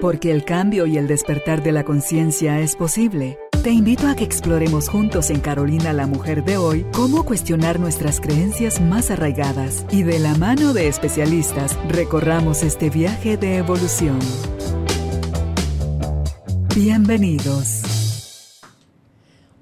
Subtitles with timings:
[0.00, 3.38] Porque el cambio y el despertar de la conciencia es posible.
[3.62, 8.20] Te invito a que exploremos juntos en Carolina la Mujer de hoy cómo cuestionar nuestras
[8.20, 14.18] creencias más arraigadas y de la mano de especialistas recorramos este viaje de evolución.
[16.74, 17.94] Bienvenidos.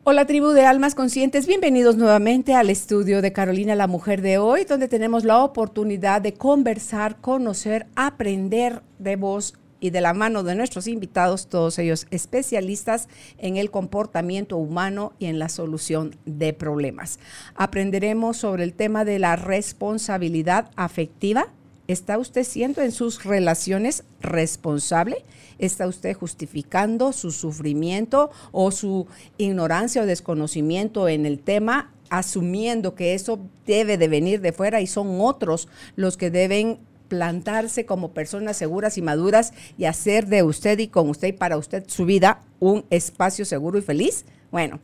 [0.04, 4.64] Hola tribu de almas conscientes, bienvenidos nuevamente al estudio de Carolina la Mujer de hoy,
[4.64, 10.54] donde tenemos la oportunidad de conversar, conocer, aprender de vos y de la mano de
[10.54, 17.18] nuestros invitados, todos ellos especialistas en el comportamiento humano y en la solución de problemas.
[17.56, 21.48] Aprenderemos sobre el tema de la responsabilidad afectiva.
[21.88, 25.24] ¿Está usted siendo en sus relaciones responsable?
[25.58, 33.14] ¿Está usted justificando su sufrimiento o su ignorancia o desconocimiento en el tema, asumiendo que
[33.14, 36.78] eso debe de venir de fuera y son otros los que deben
[37.12, 41.58] plantarse como personas seguras y maduras y hacer de usted y con usted y para
[41.58, 44.24] usted su vida un espacio seguro y feliz?
[44.50, 44.80] Bueno,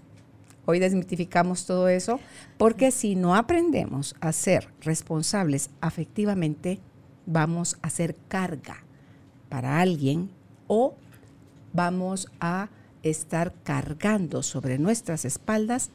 [0.66, 2.20] hoy desmitificamos todo eso
[2.58, 6.80] porque si no aprendemos a ser responsables afectivamente,
[7.24, 8.84] vamos a ser carga
[9.48, 10.28] para alguien
[10.66, 10.96] o
[11.72, 12.68] vamos a
[13.02, 15.88] estar cargando sobre nuestras espaldas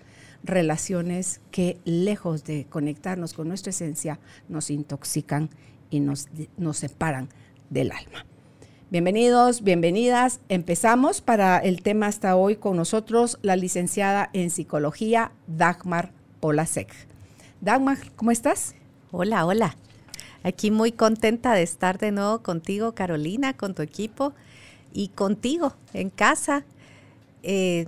[0.43, 5.51] relaciones que lejos de conectarnos con nuestra esencia nos intoxican
[5.93, 6.27] y nos,
[6.57, 7.29] nos separan
[7.69, 8.25] del alma.
[8.89, 10.39] Bienvenidos, bienvenidas.
[10.49, 16.91] Empezamos para el tema hasta hoy con nosotros la licenciada en psicología Dagmar Polasek.
[17.61, 18.75] Dagmar, ¿cómo estás?
[19.11, 19.75] Hola, hola.
[20.43, 24.33] Aquí muy contenta de estar de nuevo contigo, Carolina, con tu equipo
[24.93, 26.65] y contigo en casa.
[27.43, 27.87] Eh,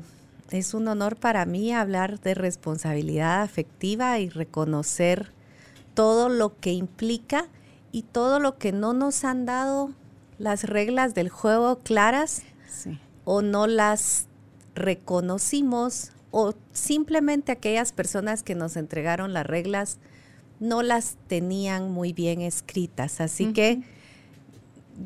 [0.52, 5.31] es un honor para mí hablar de responsabilidad afectiva y reconocer
[5.95, 7.48] todo lo que implica
[7.96, 9.94] y todo lo que no nos han dado
[10.38, 12.42] las reglas del juego claras
[13.24, 14.28] o no las
[14.74, 19.98] reconocimos o simplemente aquellas personas que nos entregaron las reglas
[20.60, 23.22] no las tenían muy bien escritas.
[23.22, 23.82] Así que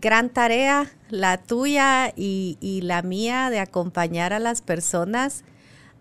[0.01, 5.43] gran tarea la tuya y, y, la mía de acompañar a las personas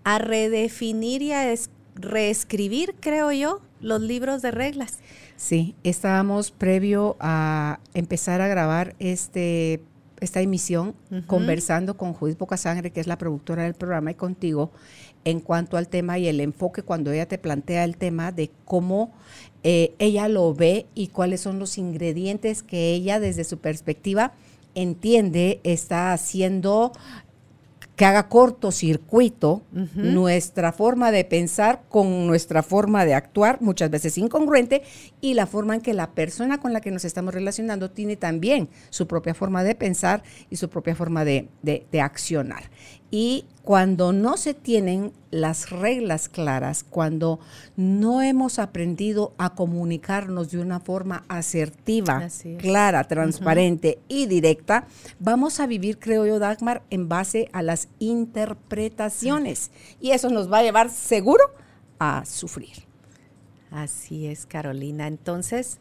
[0.05, 1.55] a redefinir y a
[1.97, 5.01] reescribir, creo yo, los libros de reglas.
[5.39, 9.81] Sí, estábamos previo a empezar a grabar este,
[10.19, 10.97] esta emisión
[11.29, 14.73] conversando con Judith Sangre, que es la productora del programa, y contigo
[15.25, 19.13] en cuanto al tema y el enfoque cuando ella te plantea el tema de cómo
[19.63, 24.33] eh, ella lo ve y cuáles son los ingredientes que ella desde su perspectiva
[24.75, 26.91] entiende está haciendo
[27.99, 29.63] que haga cortocircuito
[29.97, 34.85] nuestra forma de pensar con nuestra forma de actuar, muchas veces incongruente,
[35.21, 38.69] y la forma en que la persona con la que nos estamos relacionando tiene también
[38.91, 42.71] su propia forma de pensar y su propia forma de, de accionar.
[43.11, 47.41] Y cuando no se tienen las reglas claras, cuando
[47.77, 54.87] no hemos aprendido a comunicarnos de una forma asertiva, clara, transparente y directa,
[55.19, 59.71] vamos a vivir, creo yo, Dagmar, en base a las interpretaciones.
[60.01, 61.45] Y eso nos va a llevar seguro
[61.99, 62.87] a sufrir.
[63.71, 65.07] Así es, Carolina.
[65.07, 65.79] Entonces,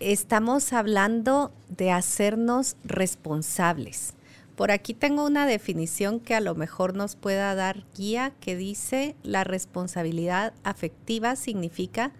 [0.00, 4.14] estamos hablando de hacernos responsables
[4.56, 9.16] por aquí tengo una definición que a lo mejor nos pueda dar guía que dice
[9.22, 12.12] la responsabilidad afectiva significa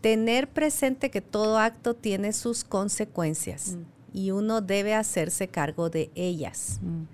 [0.00, 4.16] tener presente que todo acto tiene sus consecuencias mm.
[4.16, 6.78] y uno debe hacerse cargo de ellas.
[6.82, 7.04] Mm.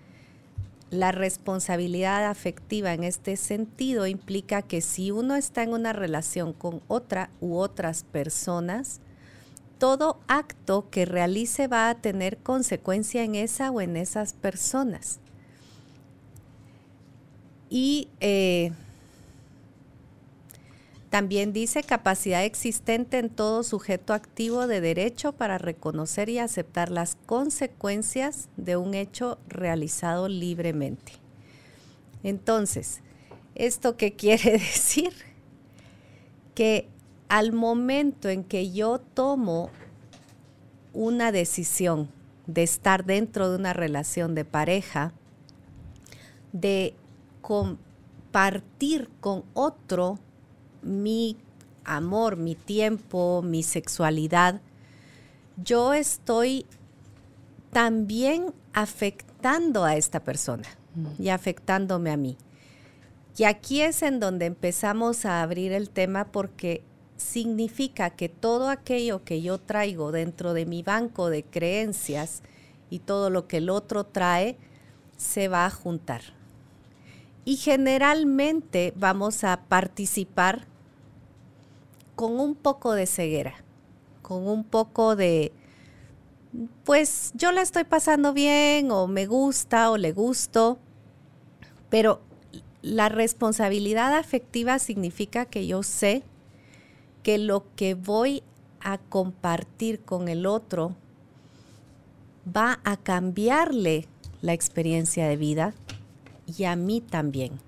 [0.90, 6.82] La responsabilidad afectiva en este sentido implica que si uno está en una relación con
[6.88, 9.00] otra u otras personas,
[9.80, 15.20] todo acto que realice va a tener consecuencia en esa o en esas personas.
[17.70, 18.72] Y eh,
[21.08, 27.16] también dice capacidad existente en todo sujeto activo de derecho para reconocer y aceptar las
[27.24, 31.12] consecuencias de un hecho realizado libremente.
[32.22, 33.00] Entonces,
[33.55, 35.14] ¿esto qué quiere decir?
[36.55, 36.89] Que
[37.31, 39.71] al momento en que yo tomo
[40.93, 42.09] una decisión
[42.49, 45.12] de estar dentro de una relación de pareja,
[46.53, 46.93] de
[47.41, 50.19] compartir con otro
[50.82, 51.37] mi
[51.85, 54.61] amor, mi tiempo, mi sexualidad,
[55.56, 56.67] yo estoy
[57.73, 60.69] también afectando a esta persona
[61.17, 62.37] y afectándome a mí.
[63.37, 66.82] Y aquí es en donde empezamos a abrir el tema porque
[67.20, 72.43] significa que todo aquello que yo traigo dentro de mi banco de creencias
[72.88, 74.56] y todo lo que el otro trae
[75.17, 76.22] se va a juntar.
[77.44, 80.67] Y generalmente vamos a participar
[82.17, 83.55] con un poco de ceguera,
[84.22, 85.52] con un poco de,
[86.84, 90.78] pues yo la estoy pasando bien o me gusta o le gusto,
[91.90, 92.20] pero
[92.82, 96.22] la responsabilidad afectiva significa que yo sé
[97.22, 98.43] que lo que voy
[98.81, 100.96] a compartir con el otro
[102.44, 104.06] va a cambiarle
[104.43, 105.75] la experiencia de vida
[106.46, 107.61] y a mí también.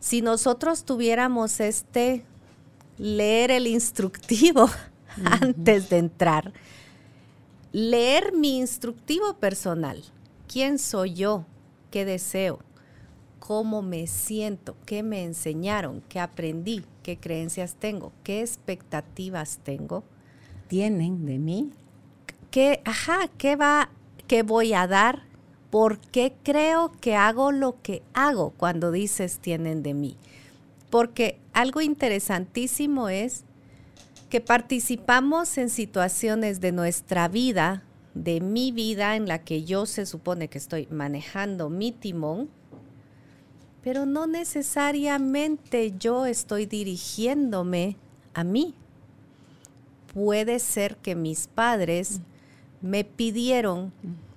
[0.00, 2.24] Si nosotros tuviéramos este
[2.98, 4.68] leer el instructivo
[5.24, 6.52] antes de entrar,
[7.72, 10.02] leer mi instructivo personal,
[10.46, 11.46] quién soy yo,
[11.90, 12.60] qué deseo,
[13.46, 20.02] cómo me siento, qué me enseñaron, qué aprendí, qué creencias tengo, qué expectativas tengo.
[20.66, 21.70] ¿Tienen de mí?
[22.50, 23.90] ¿Qué, ajá, qué va,
[24.28, 25.24] qué voy a dar?
[25.68, 30.16] ¿Por qué creo que hago lo que hago cuando dices tienen de mí?
[30.88, 33.44] Porque algo interesantísimo es
[34.30, 37.82] que participamos en situaciones de nuestra vida,
[38.14, 42.48] de mi vida en la que yo se supone que estoy manejando mi timón,
[43.84, 47.98] pero no necesariamente yo estoy dirigiéndome
[48.32, 48.74] a mí.
[50.14, 52.20] Puede ser que mis padres
[52.80, 53.92] me pidieron,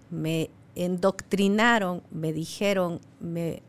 [0.10, 3.64] me endoctrinaron, me dijeron, me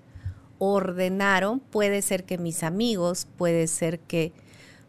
[0.59, 4.33] ordenaron, puede ser que mis amigos, puede ser que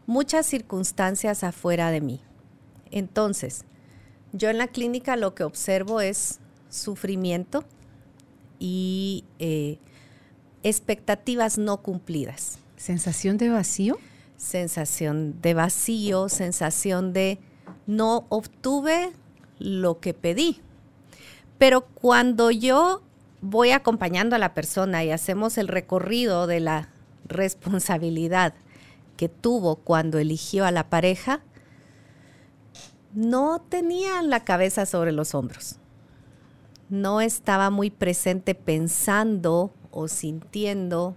[0.06, 2.20] muchas circunstancias afuera de mí.
[2.90, 3.64] Entonces,
[4.32, 7.64] yo en la clínica lo que observo es sufrimiento
[8.58, 9.78] y eh,
[10.62, 12.58] expectativas no cumplidas.
[12.76, 13.98] ¿Sensación de vacío?
[14.36, 17.38] Sensación de vacío, sensación de
[17.86, 19.12] no obtuve
[19.58, 20.60] lo que pedí.
[21.58, 23.02] Pero cuando yo
[23.42, 26.88] voy acompañando a la persona y hacemos el recorrido de la
[27.26, 28.54] responsabilidad
[29.16, 31.42] que tuvo cuando eligió a la pareja,
[33.12, 35.76] no tenía la cabeza sobre los hombros.
[36.88, 41.14] No estaba muy presente pensando o sintiendo,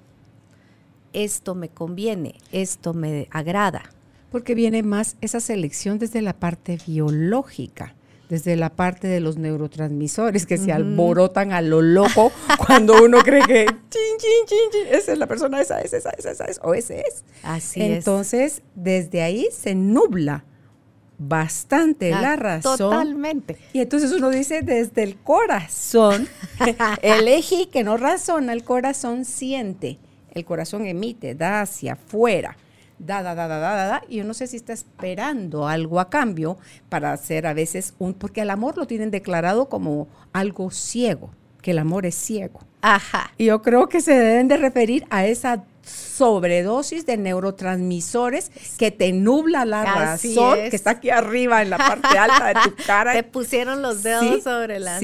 [1.13, 3.83] esto me conviene, esto me agrada.
[4.31, 7.95] Porque viene más esa selección desde la parte biológica,
[8.29, 12.31] desde la parte de los neurotransmisores que se alborotan a lo loco
[12.65, 16.09] cuando uno cree que chin, chin, chin, chin, esa es la persona, esa es, esa
[16.17, 17.23] es, esa es, o ese es.
[17.43, 20.45] Así Entonces, desde ahí se nubla
[21.27, 22.77] bastante la, razón.
[22.77, 23.57] Totalmente.
[23.73, 26.27] Y entonces uno dice desde el corazón,
[27.01, 29.99] elegí que no razona, el corazón siente,
[30.33, 32.57] el corazón emite, da hacia afuera,
[32.99, 36.09] da, da, da, da, da, da, y yo no sé si está esperando algo a
[36.09, 36.57] cambio
[36.89, 41.29] para hacer a veces un, porque el amor lo tienen declarado como algo ciego,
[41.61, 42.61] que el amor es ciego.
[42.81, 43.31] Ajá.
[43.37, 49.11] Y yo creo que se deben de referir a esa sobredosis de neurotransmisores que te
[49.13, 53.13] nubla la razón, que está aquí arriba en la parte alta de tu cara.
[53.13, 55.01] Te pusieron los dedos sobre, las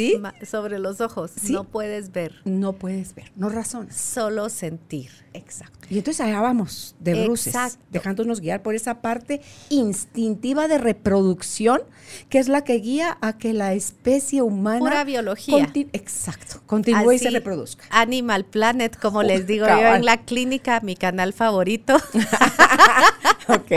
[0.49, 1.31] sobre los ojos.
[1.49, 2.35] No puedes ver.
[2.45, 3.95] No puedes ver, no razonas.
[3.95, 5.11] Solo sentir.
[5.33, 5.78] Exacto.
[5.89, 11.81] Y entonces allá vamos, de bruces, dejándonos guiar por esa parte instintiva de reproducción,
[12.29, 14.79] que es la que guía a que la especie humana...
[14.79, 15.71] Pura biología.
[15.93, 17.85] exacto, continúe y se reproduzca.
[17.89, 21.95] Animal Planet, como les digo yo en la clínica, mi canal favorito.
[23.47, 23.71] ok.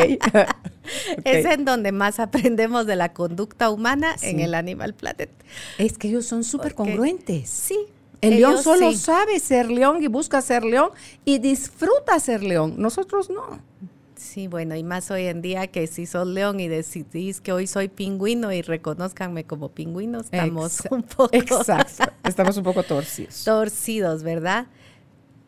[1.24, 5.30] Es en donde más aprendemos de la conducta humana en el Animal Planet.
[5.78, 7.48] Es que ellos son súper congruentes.
[7.48, 7.78] Sí,
[8.22, 10.90] el león solo sabe ser león y busca ser león
[11.24, 12.76] y disfruta ser león.
[12.78, 13.60] Nosotros no.
[14.14, 17.66] Sí, bueno, y más hoy en día que si sos león y decidís que hoy
[17.66, 21.30] soy pingüino y reconozcanme como pingüino, estamos un poco...
[21.32, 23.42] Exacto, estamos un poco torcidos.
[23.44, 24.68] torcidos, ¿verdad?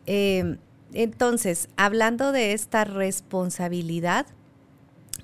[0.05, 0.57] Em,
[0.93, 4.27] entonces, hablando de esta responsabilidad,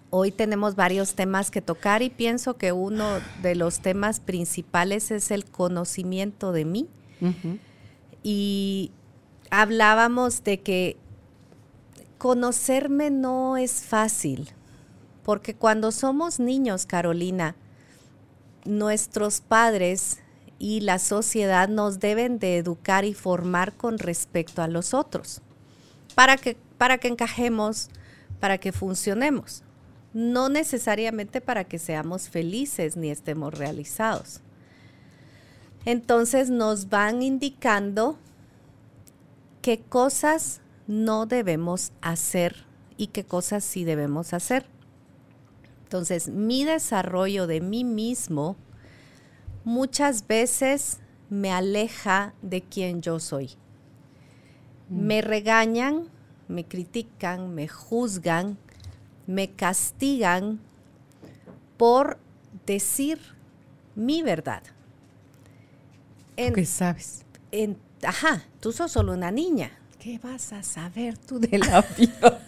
[0.09, 5.31] hoy tenemos varios temas que tocar y pienso que uno de los temas principales es
[5.31, 6.87] el conocimiento de mí
[8.23, 8.91] y
[9.49, 10.97] hablábamos de que
[12.17, 14.49] conocerme no es fácil,
[15.23, 17.55] porque cuando somos niños, Carolina,
[18.65, 20.19] nuestros padres
[20.59, 25.41] y la sociedad nos deben de educar y formar con respecto a los otros,
[26.13, 27.89] para que, para que encajemos,
[28.39, 29.63] para que funcionemos,
[30.13, 34.41] no necesariamente para que seamos felices ni estemos realizados.
[35.85, 38.17] Entonces nos van indicando
[39.61, 42.65] qué cosas no debemos hacer
[42.97, 44.65] y qué cosas sí debemos hacer.
[45.83, 48.55] Entonces, mi desarrollo de mí mismo
[49.63, 53.51] muchas veces me aleja de quien yo soy.
[54.89, 56.09] Me regañan,
[56.47, 58.57] me critican, me juzgan,
[59.27, 60.59] me castigan
[61.77, 62.19] por
[62.65, 63.19] decir
[63.95, 64.63] mi verdad.
[66.35, 67.25] ¿Qué sabes?
[68.03, 69.71] ajá, tú sos solo una niña.
[69.99, 72.39] ¿Qué vas a saber tú de la vida?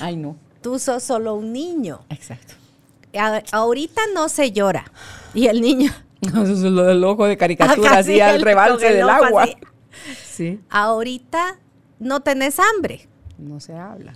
[0.00, 0.36] Ay, no.
[0.60, 2.00] Tú sos solo un niño.
[2.10, 2.54] Exacto.
[3.52, 4.90] ahorita no se llora.
[5.32, 5.92] Y el niño.
[6.20, 9.46] Eso es lo del ojo de caricatura, así al rebalse del agua.
[10.22, 10.60] Sí.
[10.68, 11.58] Ahorita
[11.98, 13.08] no tenés hambre.
[13.38, 14.14] No se habla.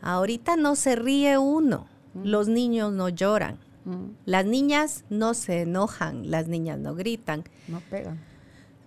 [0.00, 1.86] Ahorita no se ríe uno.
[2.14, 2.24] Mm.
[2.24, 3.58] Los niños no lloran.
[3.84, 4.10] Mm.
[4.24, 6.30] Las niñas no se enojan.
[6.30, 7.44] Las niñas no gritan.
[7.68, 8.20] No pegan.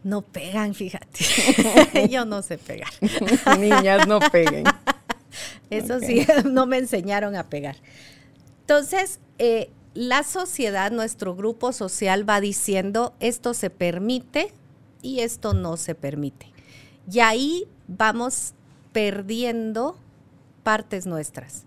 [0.03, 2.07] No pegan, fíjate.
[2.09, 2.91] Yo no sé pegar.
[3.59, 4.65] Niñas no peguen.
[5.69, 7.75] Eso sí, no me enseñaron a pegar.
[8.61, 14.53] Entonces, eh, la sociedad, nuestro grupo social va diciendo esto se permite
[15.01, 16.51] y esto no se permite.
[17.11, 18.53] Y ahí vamos
[18.91, 19.97] perdiendo
[20.63, 21.65] partes nuestras.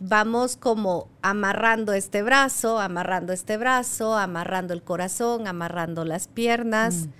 [0.00, 7.10] Vamos como amarrando este brazo, amarrando este brazo, amarrando el corazón, amarrando las piernas mm.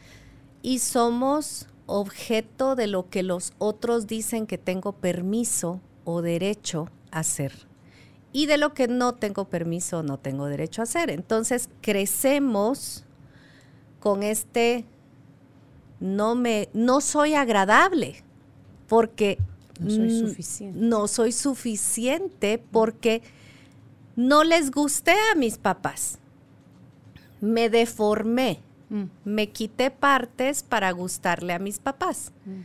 [0.63, 7.21] y somos objeto de lo que los otros dicen que tengo permiso o derecho a
[7.21, 7.53] hacer
[8.33, 11.11] y de lo que no tengo permiso o no tengo derecho a hacer.
[11.11, 13.05] Entonces crecemos
[13.99, 14.87] con este
[15.99, 18.25] no me no soy agradable
[18.89, 19.39] porque
[19.81, 20.79] no soy suficiente.
[20.79, 23.23] No soy suficiente porque
[24.17, 26.19] no les gusté a mis papás.
[27.41, 28.61] Me deformé
[28.91, 29.05] Mm.
[29.25, 32.33] Me quité partes para gustarle a mis papás.
[32.45, 32.61] Mm.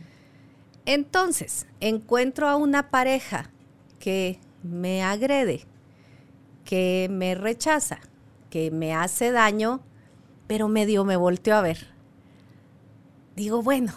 [0.84, 3.50] Entonces, encuentro a una pareja
[3.98, 5.64] que me agrede,
[6.64, 7.98] que me rechaza,
[8.50, 9.80] que me hace daño,
[10.46, 11.86] pero medio me volteó a ver.
[13.36, 13.92] Digo, bueno.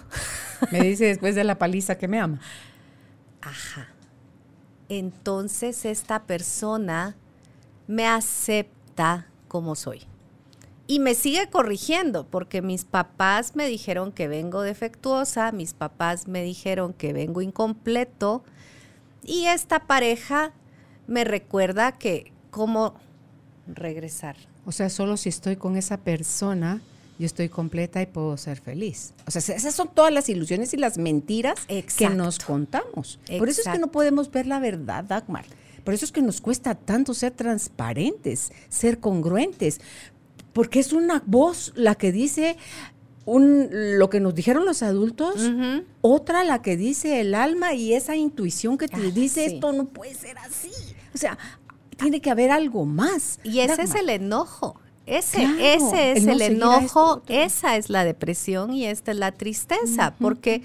[0.72, 2.40] Me dice después de la paliza que me ama.
[3.42, 3.88] Ajá.
[4.90, 7.16] Entonces esta persona
[7.88, 10.04] me acepta como soy
[10.90, 16.42] y me sigue corrigiendo porque mis papás me dijeron que vengo defectuosa, mis papás me
[16.42, 18.44] dijeron que vengo incompleto
[19.24, 20.52] y esta pareja
[21.06, 22.96] me recuerda que cómo
[23.68, 24.36] regresar.
[24.66, 26.82] O sea, solo si estoy con esa persona,
[27.20, 29.14] yo estoy completa y puedo ser feliz.
[29.28, 33.20] O sea, esas son todas las ilusiones y las mentiras que nos contamos.
[33.38, 35.46] Por eso es que no podemos ver la verdad, Dagmar.
[35.84, 39.82] Por eso es que nos cuesta tanto ser transparentes, ser congruentes,
[40.54, 42.58] porque es una voz la que dice
[43.26, 45.52] un, lo que nos dijeron los adultos,
[46.00, 50.16] otra la que dice el alma y esa intuición que te dice esto no puede
[50.16, 50.72] ser así.
[51.14, 51.38] O sea,
[51.98, 53.40] tiene que haber algo más.
[53.44, 54.80] Y ese es el enojo.
[55.10, 60.62] Ese, ese es el, enojo, esa es la depresión y esta es la tristeza, porque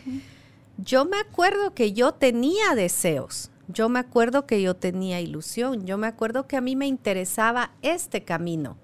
[0.77, 5.97] yo me acuerdo que yo tenía deseos, yo me acuerdo que yo tenía ilusión, yo
[5.97, 8.77] me acuerdo que a mí me interesaba este camino.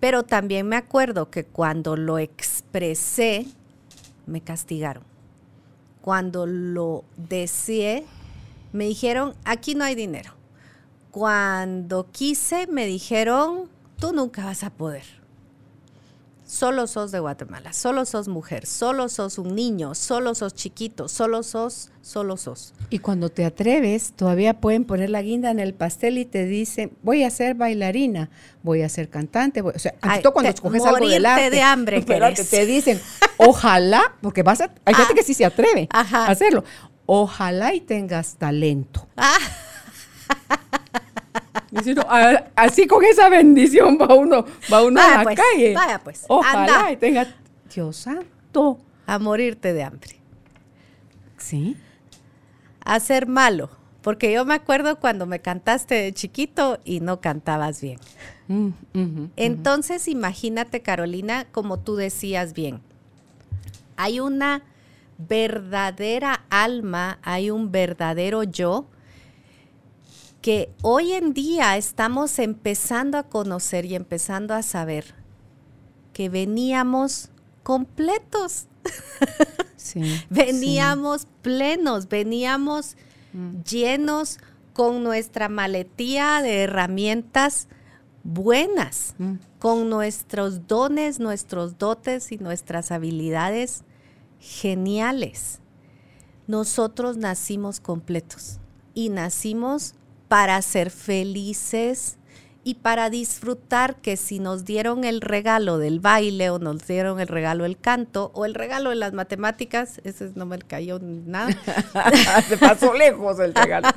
[0.00, 3.46] Pero también me acuerdo que cuando lo expresé,
[4.26, 5.04] me castigaron.
[6.02, 8.04] Cuando lo deseé,
[8.72, 10.32] me dijeron, aquí no hay dinero.
[11.10, 13.70] Cuando quise, me dijeron,
[14.02, 15.04] tú nunca vas a poder
[16.44, 21.44] solo sos de Guatemala, solo sos mujer, solo sos un niño, solo sos chiquito, solo
[21.44, 22.74] sos, solo sos.
[22.90, 26.90] Y cuando te atreves, todavía pueden poner la guinda en el pastel y te dicen,
[27.04, 28.28] voy a ser bailarina,
[28.64, 29.94] voy a ser cantante, o sea,
[30.32, 32.02] cuando escoges algo del arte, de hambre
[32.50, 33.00] te dicen,
[33.36, 35.14] ojalá, porque vas a, hay gente ah.
[35.14, 36.64] que sí se atreve a hacerlo,
[37.06, 39.06] ojalá y tengas talento.
[39.16, 39.38] Ah.
[42.56, 45.74] así con esa bendición va uno, va uno a la pues, calle.
[45.74, 46.24] Vaya pues.
[46.28, 47.26] Ojalá y tenga.
[47.74, 48.78] Dios santo.
[49.06, 50.20] A morirte de hambre.
[51.38, 51.76] ¿Sí?
[52.84, 53.70] A ser malo.
[54.02, 57.98] Porque yo me acuerdo cuando me cantaste de chiquito y no cantabas bien.
[58.48, 58.70] Mm,
[59.36, 62.80] Entonces, imagínate, Carolina, como tú decías bien.
[63.96, 64.62] Hay una
[65.18, 68.86] verdadera alma, hay un verdadero yo
[70.42, 75.14] que hoy en día estamos empezando a conocer y empezando a saber
[76.12, 77.30] que veníamos
[77.62, 78.66] completos.
[80.30, 82.96] veníamos plenos, veníamos
[83.32, 83.62] mm.
[83.62, 84.38] llenos
[84.72, 87.68] con nuestra maletía de herramientas
[88.24, 89.34] buenas, mm.
[89.60, 93.84] con nuestros dones, nuestros dotes y nuestras habilidades
[94.40, 95.60] geniales.
[96.48, 98.58] Nosotros nacimos completos
[98.92, 99.94] y nacimos
[100.32, 102.16] para ser felices
[102.64, 107.28] y para disfrutar que si nos dieron el regalo del baile o nos dieron el
[107.28, 111.50] regalo del canto o el regalo de las matemáticas, ese no me cayó nada.
[112.48, 113.90] Se pasó lejos el regalo.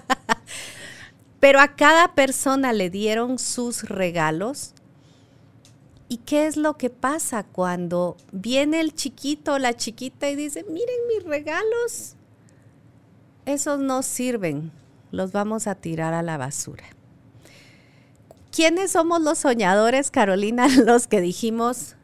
[1.39, 4.74] Pero a cada persona le dieron sus regalos.
[6.10, 10.65] ¿Y qué es lo que pasa cuando viene el chiquito o la chiquita y dice,
[10.65, 12.18] miren mis regalos?
[13.46, 14.74] Esos no sirven,
[15.12, 16.85] los vamos a tirar a la basura.
[18.51, 20.67] ¿Quiénes somos los soñadores, Carolina?
[20.85, 21.95] Los que dijimos,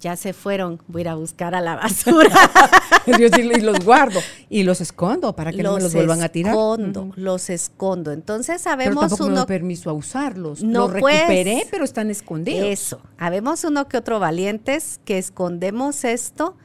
[0.00, 2.30] ya se fueron, voy a ir a buscar a la basura.
[3.06, 6.52] Y los guardo y los escondo para que no me los vuelvan a tirar.
[6.54, 9.40] Escondo, Los escondo, Entonces sabemos pero tampoco uno.
[9.42, 10.62] Me permiso a usarlos.
[10.62, 12.66] No los recuperé, pero están escondidos.
[12.66, 13.02] Eso.
[13.18, 16.56] Habemos uno que otro valientes que escondemos esto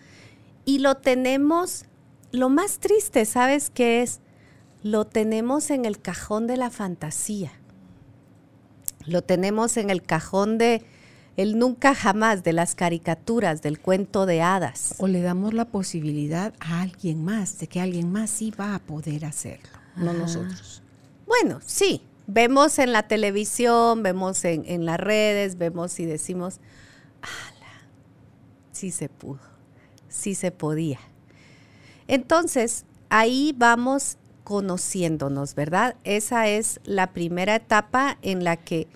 [0.64, 1.84] y lo tenemos.
[2.32, 4.22] Lo más triste, ¿sabes qué es?
[4.84, 7.52] Lo tenemos en el cajón de la fantasía.
[9.06, 10.84] Lo tenemos en el cajón de
[11.40, 14.96] el nunca jamás de las caricaturas, del cuento de hadas.
[14.98, 18.80] O le damos la posibilidad a alguien más, de que alguien más sí va a
[18.80, 20.84] poder hacerlo, no nosotros.
[21.26, 26.60] Bueno, sí, vemos en la televisión, vemos en, en las redes, vemos y decimos,
[27.22, 27.88] ¡ala!
[28.74, 29.40] Sí se pudo,
[30.10, 31.00] sí se podía.
[32.10, 34.18] Entonces, ahí vamos
[34.50, 35.96] conociéndonos, ¿verdad?
[36.04, 38.88] Esa es la primera etapa en la que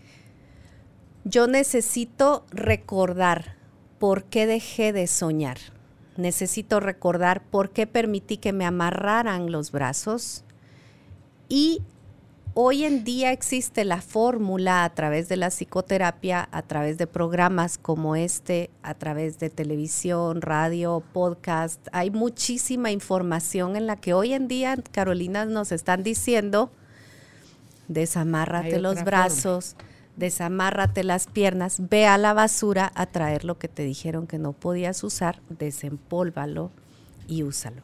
[1.26, 3.56] yo necesito recordar
[4.00, 5.60] por qué dejé de soñar.
[6.18, 10.44] Necesito recordar por qué permití que me amarraran los brazos.
[11.50, 11.84] Y
[12.54, 17.78] hoy en día existe la fórmula a través de la psicoterapia, a través de programas
[17.78, 21.88] como este, a través de televisión, radio, podcast.
[21.92, 26.72] Hay muchísima información en la que hoy en día, Carolina, nos están diciendo,
[27.88, 29.76] desamárrate los brazos.
[29.78, 34.38] Forma desamárrate las piernas, ve a la basura a traer lo que te dijeron que
[34.38, 36.72] no podías usar, desempólvalo
[37.28, 37.82] y úsalo.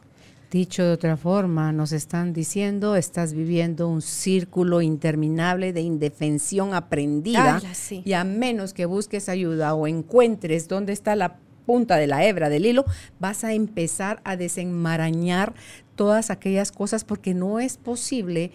[0.50, 7.60] Dicho de otra forma, nos están diciendo, estás viviendo un círculo interminable de indefensión aprendida.
[8.04, 11.36] Y a menos que busques ayuda o encuentres dónde está la
[11.66, 12.84] punta de la hebra del hilo,
[13.20, 15.54] vas a empezar a desenmarañar
[15.94, 18.50] todas aquellas cosas porque no es posible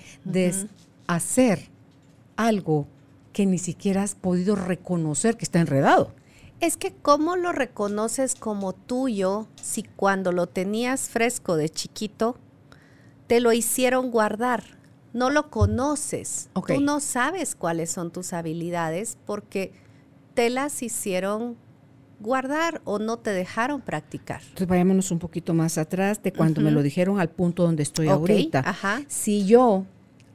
[1.08, 1.70] hacer
[2.36, 2.88] algo
[3.32, 6.12] que ni siquiera has podido reconocer que está enredado.
[6.60, 12.38] Es que ¿cómo lo reconoces como tuyo si cuando lo tenías fresco de chiquito
[13.28, 14.64] te lo hicieron guardar?
[15.14, 16.50] No lo conoces.
[16.68, 19.72] Tú no sabes cuáles son tus habilidades porque
[20.34, 21.56] te las hicieron
[22.20, 24.42] guardar o no te dejaron practicar.
[24.42, 28.08] Entonces vayámonos un poquito más atrás de cuando me lo dijeron al punto donde estoy
[28.10, 28.76] ahorita.
[29.08, 29.86] Si yo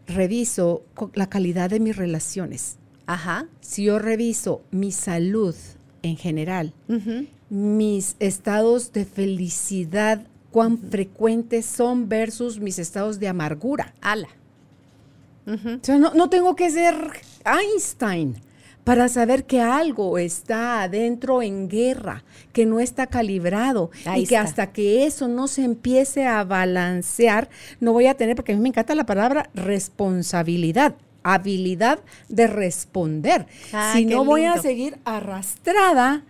[0.07, 0.83] reviso
[1.15, 3.49] la calidad de mis relaciones, Ajá.
[3.61, 5.57] Si yo reviso mi salud
[6.03, 6.73] en general,
[7.49, 13.95] mis estados de felicidad, cuán frecuentes son versus mis estados de amargura.
[14.01, 14.29] Ala.
[15.47, 16.95] O sea, no, tengo que ser
[17.45, 18.37] Einstein
[18.85, 24.73] para saber que algo está adentro en guerra, que no está calibrado y que hasta
[24.73, 28.69] que eso no se empiece a balancear, no voy a tener, porque a mí me
[28.69, 33.47] encanta la palabra responsabilidad habilidad de responder.
[33.73, 36.25] Ah, si no voy a seguir arrastrada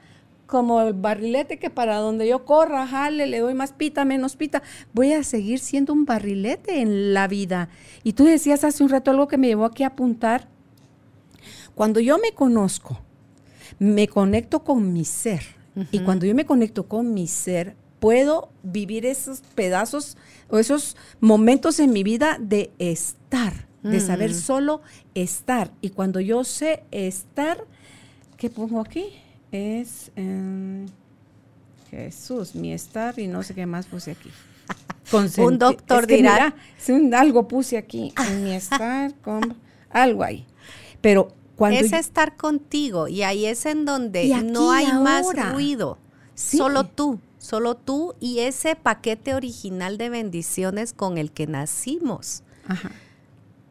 [0.51, 4.63] como el barrilete que para donde yo corra, jale, le doy más pita, menos pita,
[4.93, 7.69] voy a seguir siendo un barrilete en la vida.
[8.03, 10.49] Y tú decías hace un rato algo que me llevó aquí a apuntar.
[11.77, 13.01] Cuando yo me conozco,
[13.79, 15.43] me conecto con mi ser.
[15.93, 20.17] Y cuando yo me conecto con mi ser, puedo vivir esos pedazos
[20.49, 24.83] o esos momentos en mi vida de estar de saber solo
[25.15, 25.71] estar.
[25.81, 27.65] Y cuando yo sé estar,
[28.37, 29.07] ¿qué pongo aquí?
[29.53, 30.13] Es
[31.91, 34.31] Jesús, mi estar y no sé qué más puse aquí.
[35.39, 36.55] un doctor dirá.
[37.15, 38.13] algo puse aquí,
[38.43, 39.57] mi estar, con,
[39.91, 40.47] algo ahí.
[41.01, 45.99] Pero cuando es estar contigo y ahí es en donde no hay más ruido,
[46.35, 52.43] solo tú, solo tú y ese paquete original de bendiciones con el que nacimos.
[52.67, 52.93] Ajá.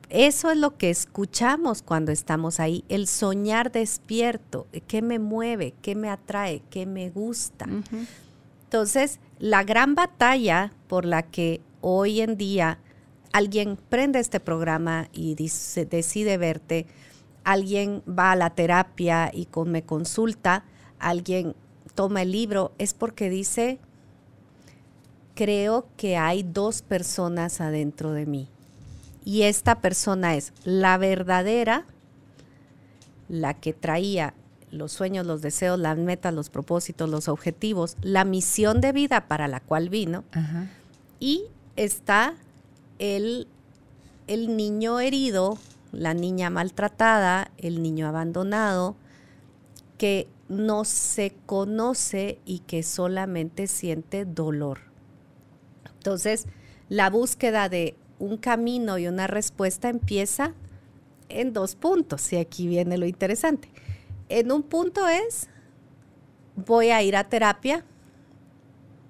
[0.10, 5.93] Eso es lo que escuchamos cuando estamos ahí, el soñar despierto, qué me mueve, qué
[5.93, 7.67] me atrae, qué me gusta.
[8.63, 12.80] Entonces, la gran batalla por la que hoy en día
[13.34, 16.88] alguien prende este programa y dice, decide verte,
[17.43, 20.65] alguien va a la terapia y con, me consulta,
[20.98, 21.56] alguien
[21.93, 23.78] toma el libro, es porque dice,
[25.36, 28.50] creo que hay dos personas adentro de mí
[29.26, 31.86] y esta persona es la verdadera
[33.28, 34.34] la que traía
[34.72, 39.48] los sueños, los deseos, las metas, los propósitos, los objetivos, la misión de vida para
[39.48, 40.24] la cual vino.
[41.20, 42.36] Y está
[43.00, 43.48] el,
[44.28, 45.58] el niño herido,
[45.92, 48.96] la niña maltratada, el niño abandonado,
[49.98, 54.80] que no se conoce y que solamente siente dolor.
[55.98, 56.48] Entonces,
[56.90, 60.54] la búsqueda de un camino y una respuesta empieza
[61.30, 63.70] en dos puntos, y aquí viene lo interesante.
[64.30, 65.48] En un punto es,
[66.56, 67.86] voy a ir a terapia,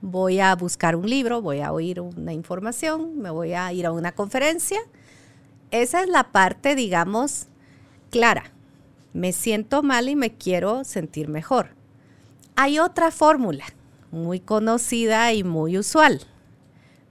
[0.01, 3.91] voy a buscar un libro, voy a oír una información, me voy a ir a
[3.91, 4.79] una conferencia.
[5.71, 7.47] Esa es la parte, digamos,
[8.09, 8.51] clara.
[9.13, 11.69] Me siento mal y me quiero sentir mejor.
[12.55, 13.65] Hay otra fórmula
[14.11, 16.21] muy conocida y muy usual.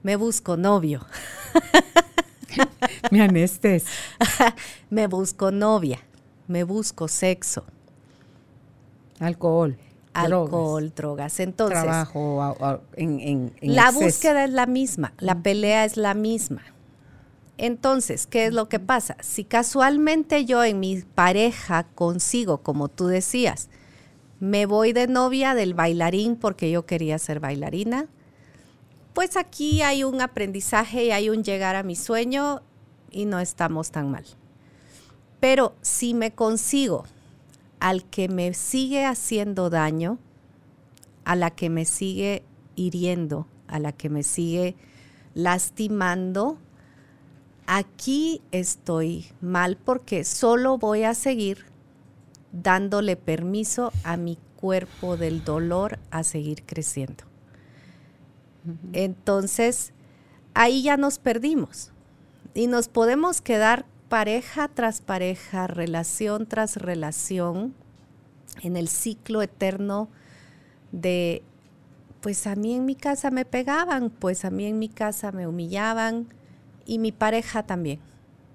[0.02, 1.04] Me busco novio.
[3.10, 3.84] Me anestes.
[4.90, 6.00] me busco novia.
[6.46, 7.64] Me busco sexo.
[9.20, 9.76] Alcohol.
[10.14, 11.40] Alcohol, drogas.
[11.40, 11.82] Entonces.
[11.82, 15.12] Trabajo en, La búsqueda es la misma.
[15.18, 16.62] La pelea es la misma.
[17.56, 19.16] Entonces, ¿qué es lo que pasa?
[19.20, 23.68] Si casualmente yo en mi pareja consigo, como tú decías,
[24.38, 28.06] me voy de novia del bailarín porque yo quería ser bailarina,
[29.18, 32.62] pues aquí hay un aprendizaje y hay un llegar a mi sueño
[33.10, 34.24] y no estamos tan mal.
[35.40, 37.02] Pero si me consigo
[37.80, 40.20] al que me sigue haciendo daño,
[41.24, 42.44] a la que me sigue
[42.76, 44.76] hiriendo, a la que me sigue
[45.34, 46.56] lastimando,
[47.66, 51.64] aquí estoy mal porque solo voy a seguir
[52.52, 57.27] dándole permiso a mi cuerpo del dolor a seguir creciendo.
[58.92, 59.92] Entonces,
[60.54, 61.92] ahí ya nos perdimos
[62.54, 67.74] y nos podemos quedar pareja tras pareja, relación tras relación,
[68.62, 70.08] en el ciclo eterno
[70.92, 71.42] de,
[72.20, 75.46] pues a mí en mi casa me pegaban, pues a mí en mi casa me
[75.46, 76.28] humillaban
[76.86, 78.00] y mi pareja también.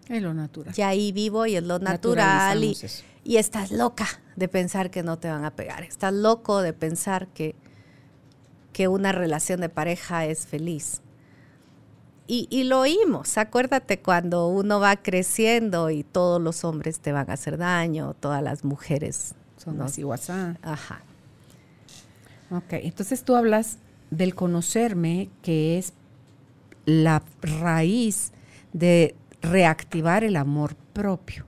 [0.09, 0.73] Es lo natural.
[0.75, 2.63] Y ahí vivo y es lo natural.
[2.63, 2.77] Y,
[3.23, 5.83] y, estás loca de pensar que no te van a pegar.
[5.83, 7.55] Estás loco de pensar que
[8.73, 11.01] que una relación de pareja es feliz.
[12.25, 17.33] Y, lo oímos, acuérdate cuando uno va creciendo y todos los hombres te van a
[17.33, 19.35] hacer daño, todas las mujeres.
[19.57, 20.55] Son así WhatsApp.
[20.63, 21.01] Ajá.
[22.49, 23.77] Ok, entonces tú hablas
[24.09, 25.93] del conocerme, que es
[26.85, 28.31] la raíz
[28.71, 31.45] de reactivar el amor propio.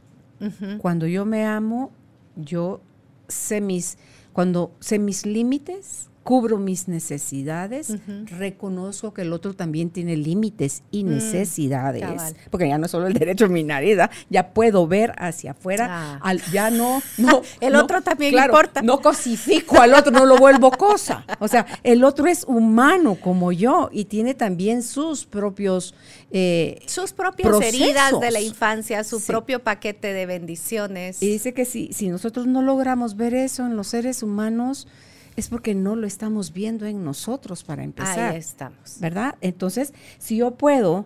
[0.80, 1.92] Cuando yo me amo,
[2.36, 2.82] yo
[3.28, 3.98] sé mis,
[4.34, 7.94] cuando sé mis límites, cubro mis necesidades,
[8.26, 13.06] reconozco que el otro también tiene límites y mm, necesidades, porque ya no es solo
[13.06, 14.00] el derecho a mi nariz,
[14.32, 16.34] ya puedo ver hacia afuera, ah.
[16.52, 18.82] ya no, no el otro también importa.
[18.82, 21.24] No cosifico al otro, no lo vuelvo cosa.
[21.38, 25.94] O sea, el otro es humano como yo y tiene también sus propios
[26.32, 31.22] eh, sus propias heridas de la infancia, su propio paquete de bendiciones.
[31.22, 34.88] Y dice que si, si nosotros no logramos ver eso en los seres humanos,
[35.36, 38.34] es porque no lo estamos viendo en nosotros para empezar.
[38.34, 38.98] Ahí estamos.
[39.00, 39.36] ¿Verdad?
[39.42, 41.06] Entonces, si yo puedo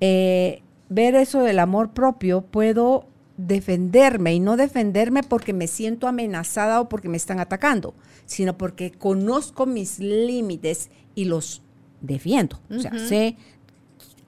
[0.00, 6.80] eh, ver eso del amor propio, puedo defenderme y no defenderme porque me siento amenazada
[6.80, 11.62] o porque me están atacando, sino porque conozco mis límites y los
[12.00, 12.58] defiendo.
[12.70, 13.36] O sea, sé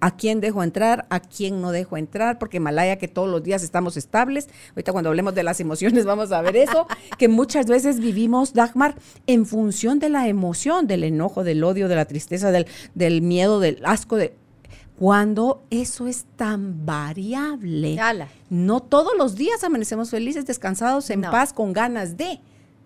[0.00, 3.62] a quién dejo entrar, a quién no dejo entrar, porque Malaya que todos los días
[3.62, 4.48] estamos estables.
[4.70, 6.86] Ahorita cuando hablemos de las emociones vamos a ver eso,
[7.18, 11.96] que muchas veces vivimos, Dagmar, en función de la emoción, del enojo, del odio, de
[11.96, 14.34] la tristeza, del, del miedo, del asco, de
[14.98, 17.94] cuando eso es tan variable.
[18.50, 22.40] No todos los días amanecemos felices, descansados, en paz, con ganas de.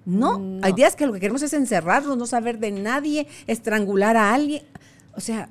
[0.04, 0.38] No.
[0.38, 4.34] no, hay días que lo que queremos es encerrarnos, no saber de nadie, estrangular a
[4.34, 4.62] alguien.
[5.14, 5.48] O sea,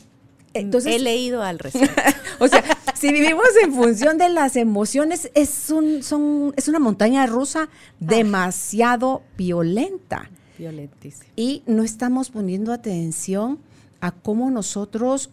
[0.53, 2.01] entonces, He leído al respecto.
[2.39, 7.25] o sea, si vivimos en función de las emociones, es, un, son, es una montaña
[7.25, 10.29] rusa demasiado violenta.
[10.57, 11.31] Violentísima.
[11.35, 13.59] Y no estamos poniendo atención
[14.01, 15.29] a cómo nosotros,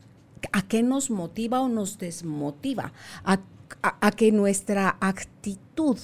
[0.53, 2.93] a qué nos motiva o nos desmotiva,
[3.25, 3.41] a,
[4.13, 5.99] que nuestra actitud,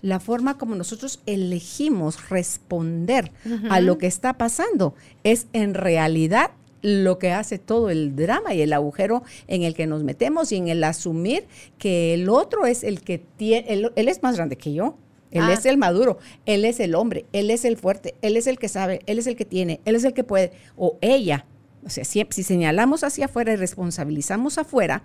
[0.00, 3.32] la forma como nosotros elegimos responder
[3.70, 6.50] a lo que está pasando, es en realidad
[6.82, 10.56] lo que hace todo el drama y el agujero en el que nos metemos y
[10.56, 11.46] en el asumir
[11.78, 14.96] que el otro es el que tiene, él, es más grande que yo.
[15.30, 15.52] Él ah.
[15.52, 18.68] es el maduro, él es el hombre, él es el fuerte, él es el que
[18.68, 21.44] sabe, él es el que tiene, él es el que puede, o ella.
[21.84, 25.02] O sea, si, si señalamos hacia afuera y responsabilizamos afuera,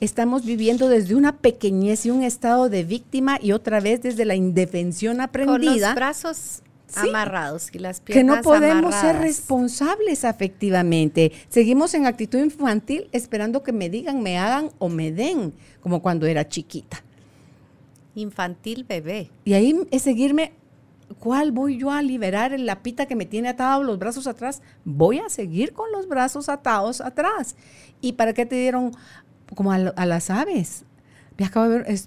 [0.00, 4.34] estamos viviendo desde una pequeñez y un estado de víctima y otra vez desde la
[4.34, 5.56] indefensión aprendida.
[5.56, 6.62] Con los brazos
[6.96, 11.32] amarrados y las piernas Que no podemos ser responsables afectivamente.
[11.48, 16.26] Seguimos en actitud infantil esperando que me digan, me hagan o me den, como cuando
[16.26, 17.02] era chiquita.
[18.14, 19.30] Infantil bebé.
[19.44, 20.52] Y ahí es seguirme,
[21.18, 24.62] ¿cuál voy yo a liberar el lapita que me tiene atado los brazos atrás?
[24.84, 27.56] Voy a seguir con los brazos atados atrás.
[28.00, 28.92] ¿Y para qué te dieron
[29.54, 30.84] como a, las aves?
[31.38, 32.00] Me acabo de ver,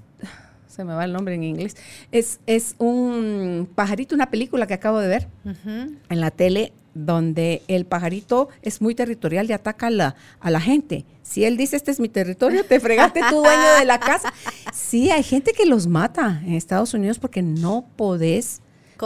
[0.74, 1.78] se me va el nombre en inglés,
[2.12, 7.86] es, es un pajarito, una película que acabo de ver en la tele donde el
[7.86, 11.06] pajarito es muy territorial y ataca a la, a la gente.
[11.22, 14.34] Si él dice, este es mi territorio, te fregaste tu dueño de la casa.
[14.74, 18.62] Sí, hay gente que los mata en Estados Unidos porque no podés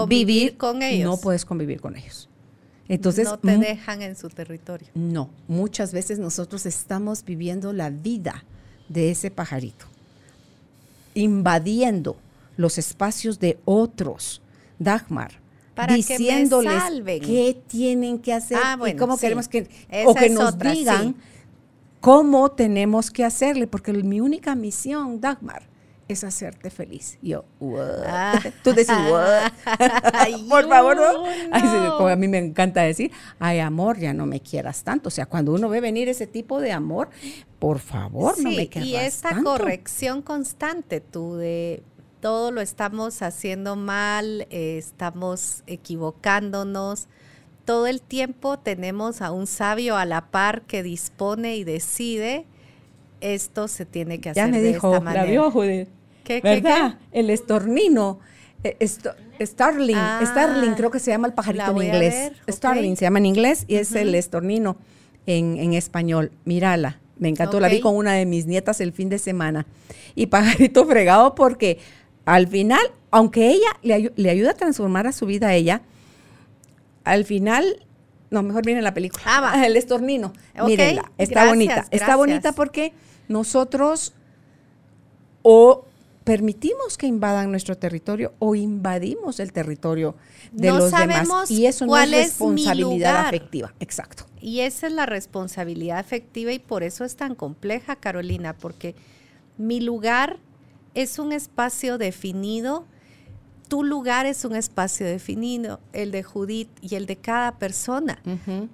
[0.07, 1.09] vivir con ellos.
[1.09, 2.29] No puedes convivir con ellos.
[2.87, 4.87] Entonces, no te dejan en su territorio.
[4.93, 8.45] No, muchas veces nosotros estamos viviendo la vida
[8.87, 9.87] de ese pajarito
[11.17, 12.17] invadiendo
[12.55, 14.41] los espacios de otros,
[14.79, 15.31] Dagmar,
[15.73, 16.83] para diciéndoles
[17.21, 19.67] qué tienen que hacer ah, y cómo queremos que,
[20.05, 21.15] o que nos digan
[21.99, 25.63] cómo tenemos que hacerle, porque mi única misión, Dagmar,
[26.07, 27.17] es hacerte feliz.
[27.21, 27.45] yo,
[28.07, 28.39] ah.
[28.63, 28.95] tú decís,
[30.49, 32.07] por favor, ¿no?
[32.07, 35.09] a mí me encanta decir, ay, amor, ya no me quieras tanto.
[35.09, 37.09] O sea, cuando uno ve venir ese tipo de amor,
[37.59, 38.87] por favor, no me quieras tanto.
[38.87, 41.83] Y esta corrección constante, tú, de
[42.21, 47.07] todo lo estamos haciendo mal, eh, estamos equivocándonos.
[47.65, 52.45] Todo el tiempo tenemos a un sabio a la par que dispone y decide
[53.21, 55.25] esto se tiene que hacer ya me de dijo, esta manera.
[55.25, 55.51] La vio,
[56.43, 56.99] ¿Verdad?
[57.11, 58.19] El estornino.
[58.63, 58.87] Eh,
[59.45, 62.31] starling, ah, Starling, creo que se llama el pajarito en inglés.
[62.49, 64.77] Starling se llama en inglés y es el estornino
[65.25, 66.31] en, español.
[66.45, 69.65] Mírala, me encantó, la vi con una de mis nietas el fin de semana.
[70.15, 71.79] Y pajarito fregado porque
[72.25, 75.81] al final, aunque ella le, ayuda a transformar a su vida a ella,
[77.03, 77.85] al final,
[78.31, 79.23] no, mejor viene la película.
[79.25, 80.33] Ah, el estornino.
[80.65, 81.85] Mírenla, está bonita.
[81.91, 82.93] Está bonita porque
[83.27, 84.13] nosotros
[85.41, 85.86] o
[86.27, 90.17] permitimos que invadan nuestro territorio o invadimos el territorio
[90.51, 91.49] de los demás.
[91.49, 93.73] Y eso no es responsabilidad afectiva.
[93.79, 94.25] Exacto.
[94.41, 98.93] Y esa es la responsabilidad afectiva y por eso es tan compleja, Carolina, porque
[99.57, 100.37] mi lugar
[100.95, 102.85] es un espacio definido,
[103.69, 108.21] tu lugar es un espacio definido, el de Judith y el de cada persona.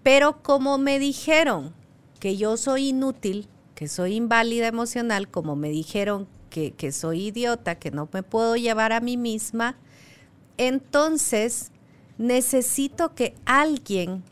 [0.01, 1.71] Pero como me dijeron
[2.19, 7.89] que yo soy inútil, que soy inválida emocional, como me dijeron que, soy idiota, que
[7.89, 9.75] no me puedo llevar a mí misma,
[10.57, 11.71] entonces
[12.19, 14.23] necesito que alguien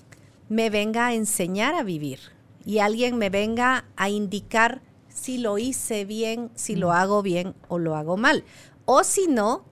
[0.49, 2.19] me venga a enseñar a vivir
[2.63, 7.79] y alguien me venga a indicar si lo hice bien, si lo hago bien o
[7.79, 8.43] lo hago mal.
[8.85, 9.65] O si no,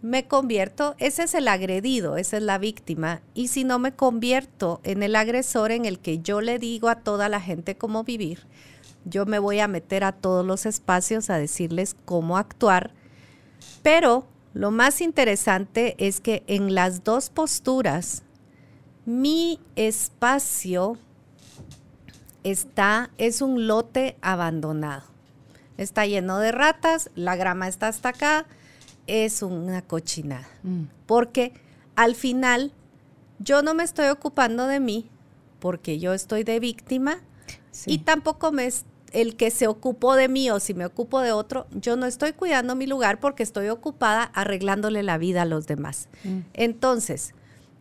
[0.00, 4.80] me convierto, ese es el agredido, esa es la víctima, y si no me convierto
[4.84, 8.46] en el agresor en el que yo le digo a toda la gente cómo vivir,
[9.04, 12.92] yo me voy a meter a todos los espacios a decirles cómo actuar,
[13.82, 18.22] pero lo más interesante es que en las dos posturas,
[19.06, 20.98] mi espacio
[22.44, 25.04] está, es un lote abandonado.
[25.78, 28.46] Está lleno de ratas, la grama está hasta acá,
[29.06, 30.48] es una cochinada.
[30.62, 30.84] Mm.
[31.06, 31.54] Porque
[31.96, 32.72] al final
[33.38, 35.08] yo no me estoy ocupando de mí
[35.60, 37.18] porque yo estoy de víctima
[37.86, 38.66] y tampoco me
[39.12, 42.32] el que se ocupó de mí o si me ocupo de otro, yo no estoy
[42.32, 46.08] cuidando mi lugar porque estoy ocupada arreglándole la vida a los demás.
[46.24, 46.40] Mm.
[46.54, 47.34] Entonces,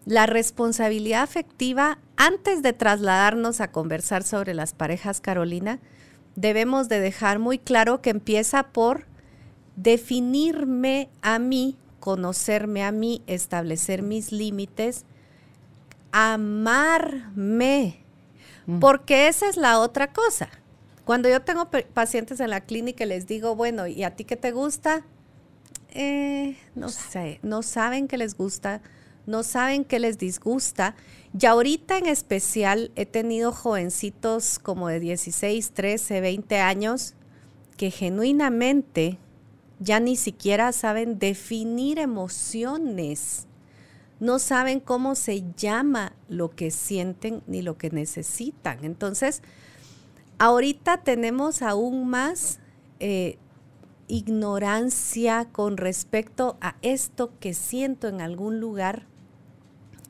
[0.05, 5.79] la responsabilidad afectiva, antes de trasladarnos a conversar sobre las parejas, Carolina,
[6.35, 9.05] debemos de dejar muy claro que empieza por
[9.75, 15.05] definirme a mí, conocerme a mí, establecer mis límites,
[16.11, 17.99] amarme,
[18.65, 18.79] mm.
[18.79, 20.49] porque esa es la otra cosa.
[21.09, 24.35] Cuando yo tengo pacientes en la clínica y les digo, bueno, ¿y a ti qué
[24.35, 25.07] te gusta?
[25.89, 28.83] Eh, no sé, no saben qué les gusta,
[29.25, 30.95] no saben qué les disgusta.
[31.33, 37.15] Y ahorita en especial he tenido jovencitos como de 16, 13, 20 años
[37.75, 39.17] que genuinamente
[39.79, 43.47] ya ni siquiera saben definir emociones.
[44.19, 48.85] No saben cómo se llama lo que sienten ni lo que necesitan.
[48.85, 49.41] Entonces,
[50.39, 52.59] Ahorita tenemos aún más
[53.01, 53.37] eh,
[54.07, 59.05] ignorancia con respecto a esto que siento en algún lugar,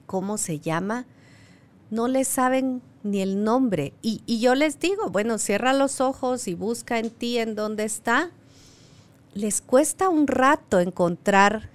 [0.06, 1.08] cómo se llama,
[1.90, 3.94] no le saben ni el nombre.
[4.04, 7.86] Y, y, yo les digo, bueno, cierra los ojos y busca en ti en dónde
[7.86, 8.30] está.
[9.34, 11.72] Les cuesta un rato encontrar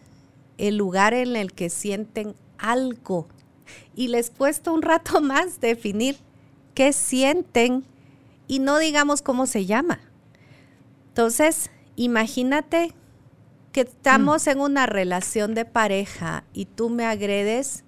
[0.58, 3.26] el lugar en el que sienten algo.
[3.96, 6.18] Y les cuesta un rato más definir
[6.74, 7.84] qué sienten
[8.46, 10.00] y no digamos cómo se llama.
[11.08, 12.94] Entonces, imagínate
[13.72, 17.84] que estamos en una relación de pareja y tú me agredes.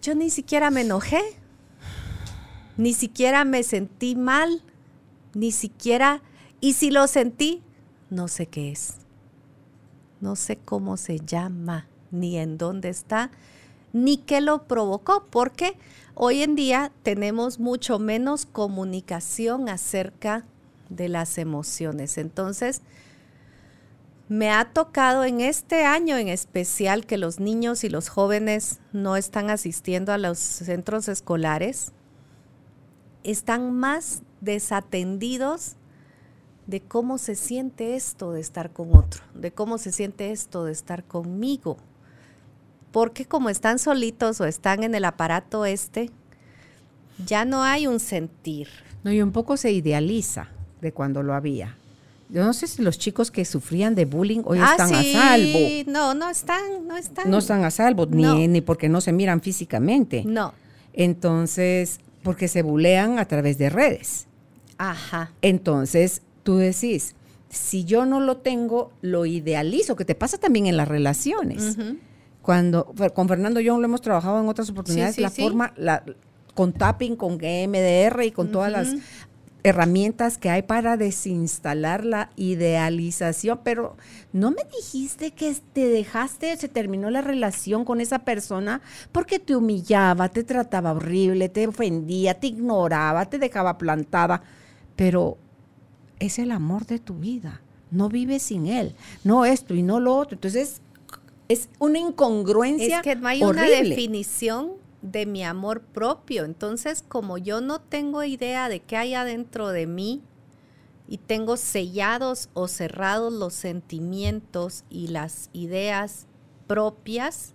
[0.00, 1.22] Yo ni siquiera me enojé,
[2.76, 4.62] ni siquiera me sentí mal,
[5.34, 6.22] ni siquiera,
[6.60, 7.62] y si lo sentí,
[8.10, 8.94] no sé qué es.
[10.20, 13.30] No sé cómo se llama, ni en dónde está,
[13.92, 15.76] ni qué lo provocó, porque
[16.14, 20.44] hoy en día tenemos mucho menos comunicación acerca
[20.88, 22.18] de las emociones.
[22.18, 22.82] Entonces,
[24.28, 29.16] me ha tocado en este año en especial que los niños y los jóvenes no
[29.16, 31.92] están asistiendo a los centros escolares,
[33.24, 35.76] están más desatendidos
[36.66, 40.72] de cómo se siente esto de estar con otro, de cómo se siente esto de
[40.72, 41.76] estar conmigo.
[42.92, 46.10] Porque como están solitos o están en el aparato este,
[47.26, 48.68] ya no hay un sentir.
[49.02, 50.48] No, y un poco se idealiza
[50.80, 51.76] de cuando lo había.
[52.28, 55.20] Yo no sé si los chicos que sufrían de bullying hoy Ah, están sí, a
[55.22, 55.58] salvo.
[55.86, 57.30] No, no están, no están.
[57.30, 58.34] No están a salvo, No.
[58.36, 60.22] ni, ni porque no se miran físicamente.
[60.24, 60.54] No.
[60.94, 64.26] Entonces, porque se bulean a través de redes.
[64.78, 65.30] Ajá.
[65.42, 67.14] Entonces, tú decís,
[67.50, 71.76] si yo no lo tengo, lo idealizo, que te pasa también en las relaciones.
[72.42, 75.42] Cuando con Fernando Young lo hemos trabajado en otras oportunidades, Sí, sí, la sí.
[75.42, 76.02] forma, la,
[76.54, 78.94] con tapping, con MDR y con todas las
[79.64, 83.96] herramientas que hay para desinstalar la idealización, pero
[84.32, 88.80] no me dijiste que te dejaste, se terminó la relación con esa persona
[89.12, 94.42] porque te humillaba, te trataba horrible, te ofendía, te ignoraba, te dejaba plantada,
[94.96, 95.38] pero
[96.18, 97.60] es el amor de tu vida,
[97.92, 100.82] no vives sin él, no esto y no lo otro, entonces
[101.48, 106.44] es una incongruencia Es que no hay una definición de mi amor propio.
[106.44, 110.22] Entonces, como yo no tengo idea de qué hay adentro de mí
[111.08, 116.26] y tengo sellados o cerrados los sentimientos y las ideas
[116.66, 117.54] propias,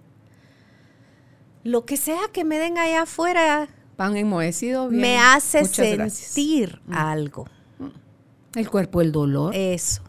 [1.63, 4.89] lo que sea que me den allá afuera Pan enmohecido.
[4.89, 5.01] bien.
[5.01, 6.31] me hace Muchas gracias.
[6.31, 7.45] sentir algo.
[8.53, 9.55] El cuerpo, el dolor.
[9.55, 10.01] Eso.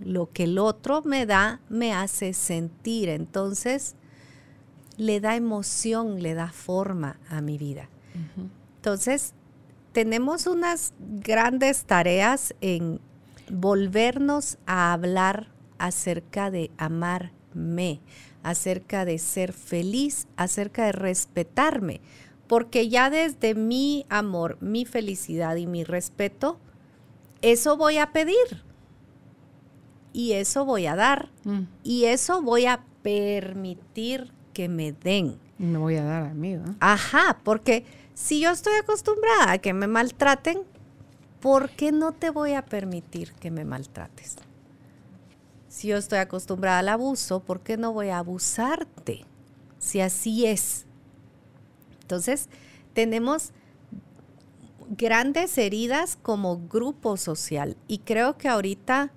[0.00, 3.08] Lo que el otro me da, me hace sentir.
[3.08, 3.94] Entonces,
[4.96, 7.88] le da emoción, le da forma a mi vida.
[8.76, 9.34] Entonces,
[9.92, 13.00] tenemos unas grandes tareas en
[13.50, 18.00] volvernos a hablar acerca de amarme,
[18.42, 22.00] acerca de ser feliz, acerca de respetarme.
[22.46, 26.58] Porque ya desde mi amor, mi felicidad y mi respeto,
[27.42, 28.67] eso voy a pedir.
[30.12, 31.30] Y eso voy a dar.
[31.44, 31.62] Mm.
[31.82, 35.38] Y eso voy a permitir que me den.
[35.58, 36.76] Me voy a dar a mí, ¿no?
[36.80, 40.62] Ajá, porque si yo estoy acostumbrada a que me maltraten,
[41.40, 44.36] ¿por qué no te voy a permitir que me maltrates?
[45.68, 49.24] Si yo estoy acostumbrada al abuso, ¿por qué no voy a abusarte?
[49.78, 50.86] Si así es.
[52.02, 52.48] Entonces,
[52.94, 53.52] tenemos
[54.88, 59.12] grandes heridas como grupo social y creo que ahorita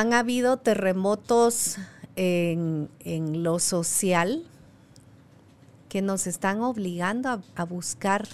[0.00, 1.76] han habido terremotos
[2.16, 4.44] en, en lo social
[5.88, 8.26] que nos están obligando a, a buscar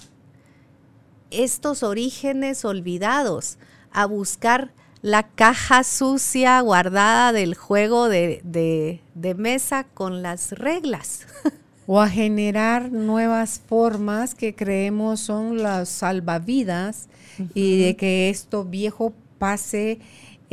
[1.29, 3.57] estos orígenes olvidados,
[3.91, 4.71] a buscar
[5.01, 11.21] la caja sucia guardada del juego de, de- de mesa con las reglas.
[11.87, 17.09] O a generar nuevas formas que creemos son las salvavidas
[17.53, 19.99] y de que esto viejo pase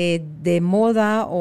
[0.00, 1.34] eh, de moda o,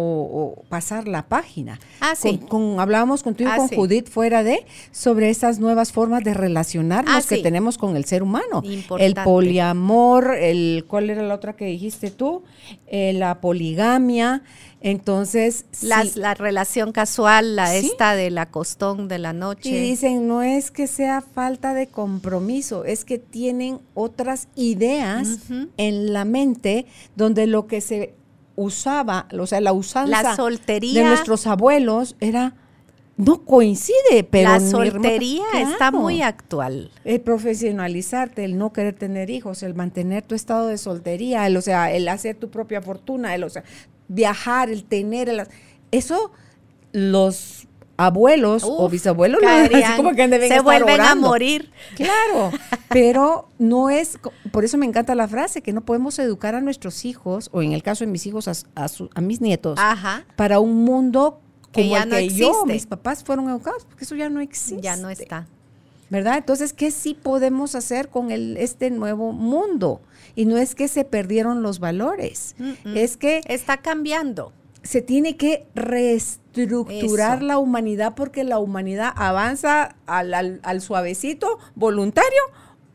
[0.58, 1.80] o pasar la página.
[2.02, 2.40] Ah, sí.
[2.40, 3.76] Con, con- hablábamos contigo Ah, con sí.
[3.76, 7.44] Judith fuera de sobre esas nuevas formas de relacionarnos Ah, que sí.
[7.44, 8.62] tenemos con el ser humano.
[8.66, 9.22] El Importante.
[9.24, 12.44] poliamor, el ¿cuál era la otra que dijiste tú?
[12.88, 14.42] Eh, la poligamia.
[14.82, 16.20] Entonces, Las- sí.
[16.20, 17.88] La relación casual, la Sí.
[17.88, 19.70] esta de la costón de la noche.
[19.70, 25.40] Y dicen, no es que sea falta de compromiso, es que tienen otras ideas
[25.78, 26.86] en la mente
[27.16, 28.14] donde lo que se
[28.58, 31.04] usaba, o sea, la usanza La soltería.
[31.04, 32.56] de nuestros abuelos era,
[33.16, 36.00] no coincide, pero la soltería está Claro.
[36.00, 36.92] muy actual.
[37.06, 41.62] El profesionalizarte, el no querer tener hijos, el mantener tu estado de soltería, el, o
[41.62, 43.64] sea, el hacer tu propia fortuna, el, o sea,
[44.08, 45.48] viajar, el tener, el-
[45.92, 46.32] eso
[46.92, 47.68] los
[47.98, 49.42] abuelos o bisabuelos
[49.98, 51.72] como que deben se vuelven a morir.
[51.96, 52.52] Claro,
[52.90, 54.20] pero no es,
[54.52, 57.74] por eso me encanta la frase, que no podemos educar a nuestros hijos, o en
[57.74, 59.80] el caso de mis hijos, a, mis nietos,
[60.36, 61.42] para un mundo
[61.74, 64.82] como que el que yo, mis papás fueron educados, porque eso ya no existe.
[64.82, 65.48] Ya no está.
[66.10, 66.38] ¿Verdad?
[66.38, 70.00] Entonces, ¿qué sí podemos hacer con el, este nuevo mundo?
[70.36, 73.42] Y no es que se perdieron los valores, es que...
[73.48, 74.54] Está cambiando
[74.88, 82.42] se tiene que reestructurar la humanidad porque la humanidad avanza al, al suavecito voluntario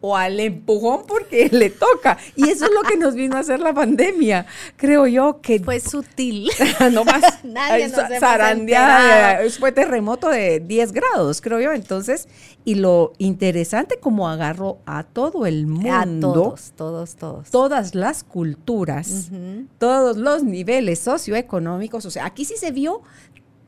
[0.02, 2.18] o al empujón porque le toca.
[2.36, 4.44] Y eso es lo que nos vino a hacer la pandemia.
[4.76, 5.60] Creo yo que...
[5.60, 6.50] Fue sutil.
[6.92, 7.22] no más.
[7.44, 9.48] Nadie nos zarandeada.
[9.58, 11.72] Fue terremoto de 10 grados, creo yo.
[11.72, 12.28] Entonces,
[12.64, 15.92] y lo interesante como agarró a todo el mundo.
[15.92, 17.50] A todos, todos, todos.
[17.50, 19.30] Todas las culturas,
[19.78, 22.04] todos los niveles socioeconómicos.
[22.06, 23.02] O sea, aquí sí se vio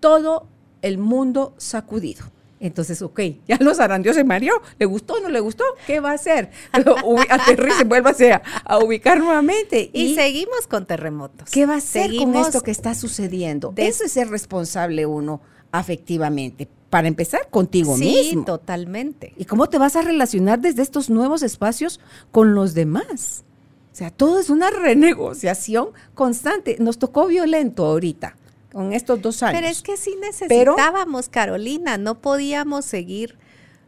[0.01, 0.49] todo
[0.83, 2.25] el mundo sacudido.
[2.65, 5.65] Entonces, ok, ya los arandió se mareó, ¿le gustó o no le gustó?
[5.87, 6.51] ¿Qué va a hacer?
[6.73, 9.91] Aterrice, vuélvase a, a, ubicar nuevamente.
[9.93, 11.51] Y, seguimos con terremotos.
[11.51, 13.75] ¿Qué va a hacer con esto que está sucediendo?
[13.77, 15.43] Eso es ser responsable uno
[15.73, 16.67] afectivamente.
[16.89, 18.41] Para empezar, contigo mismo.
[18.41, 19.35] Sí, totalmente.
[19.37, 22.01] ¿Y cómo te vas a relacionar desde estos nuevos espacios
[22.31, 23.45] con los demás?
[23.93, 26.77] O sea, todo es una renegociación constante.
[26.79, 28.37] Nos tocó violento ahorita
[28.75, 29.61] con estos dos años.
[29.61, 33.39] Pero es que sí necesitábamos, Carolina, no podíamos seguir.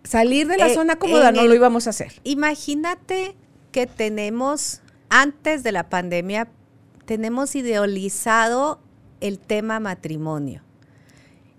[0.04, 2.12] Salir de la eh, zona cómoda no lo íbamos a hacer.
[2.22, 3.34] Imagínate
[3.72, 6.48] que tenemos, antes de la pandemia,
[7.04, 8.80] tenemos idealizado
[9.20, 10.62] el tema matrimonio.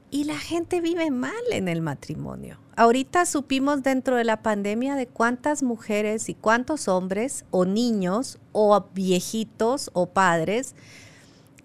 [0.10, 2.60] Y la gente vive mal en el matrimonio.
[2.78, 8.86] Ahorita supimos dentro de la pandemia de cuántas mujeres y cuántos hombres o niños o
[8.94, 10.76] viejitos o padres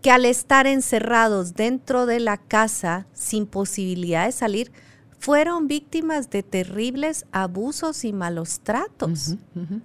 [0.03, 4.73] que al estar encerrados dentro de la casa sin posibilidad de salir,
[5.19, 9.37] fueron víctimas de terribles abusos y malos tratos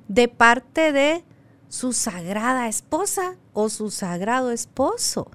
[0.07, 1.24] de parte de
[1.70, 5.30] su sagrada esposa o su sagrado esposo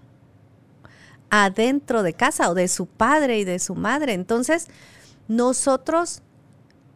[1.30, 4.12] adentro de casa o de su padre y de su madre.
[4.12, 4.66] Entonces,
[5.28, 6.22] nosotros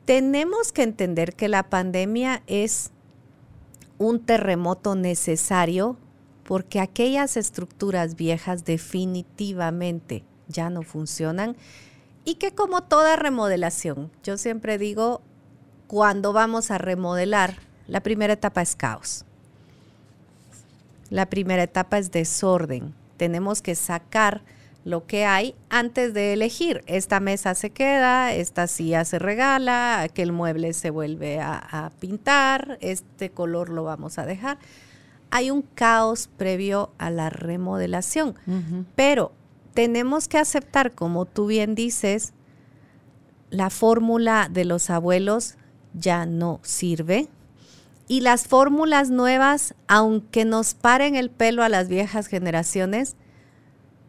[0.05, 2.91] tenemos que entender que la pandemia es
[3.99, 5.97] un terremoto necesario
[6.47, 11.57] porque aquellas estructuras viejas definitivamente ya no funcionan
[12.25, 15.21] y que como toda remodelación, yo siempre digo,
[15.89, 19.25] cuando vamos a remodelar, la primera etapa es caos.
[21.11, 22.95] La primera etapa es desorden.
[23.17, 24.43] Tenemos que sacar
[24.85, 26.83] lo que hay antes de elegir.
[26.87, 32.79] Esta mesa se queda, esta silla se regala, aquel mueble se vuelve a, a pintar,
[32.81, 34.59] este color lo vamos a dejar
[35.31, 38.35] hay un caos previo a la remodelación,
[38.95, 39.33] pero
[39.75, 42.33] tenemos que aceptar, como tú bien dices,
[43.51, 45.57] la fórmula de los abuelos
[45.95, 47.29] ya no sirve.
[48.09, 53.17] Y las fórmulas nuevas, aunque nos paren el pelo a las viejas generaciones,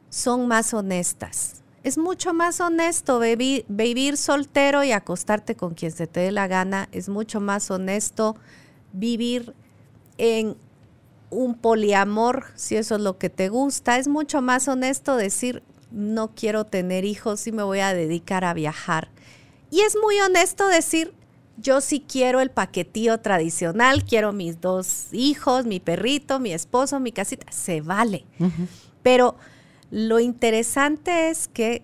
[0.09, 1.63] son más honestas.
[1.83, 6.89] Es mucho más honesto vivir soltero y acostarte con quien se te dé la gana.
[6.91, 8.35] Es mucho más honesto
[8.93, 9.55] vivir
[10.17, 10.57] en
[11.29, 13.97] un poliamor, si eso es lo que te gusta.
[13.97, 18.53] Es mucho más honesto decir, no quiero tener hijos y me voy a dedicar a
[18.53, 19.09] viajar.
[19.69, 21.13] Y es muy honesto decir,
[21.57, 27.11] yo sí quiero el paquetío tradicional, quiero mis dos hijos, mi perrito, mi esposo, mi
[27.11, 27.51] casita.
[27.51, 28.25] Se vale.
[29.01, 29.35] Pero
[29.91, 31.83] lo interesante es que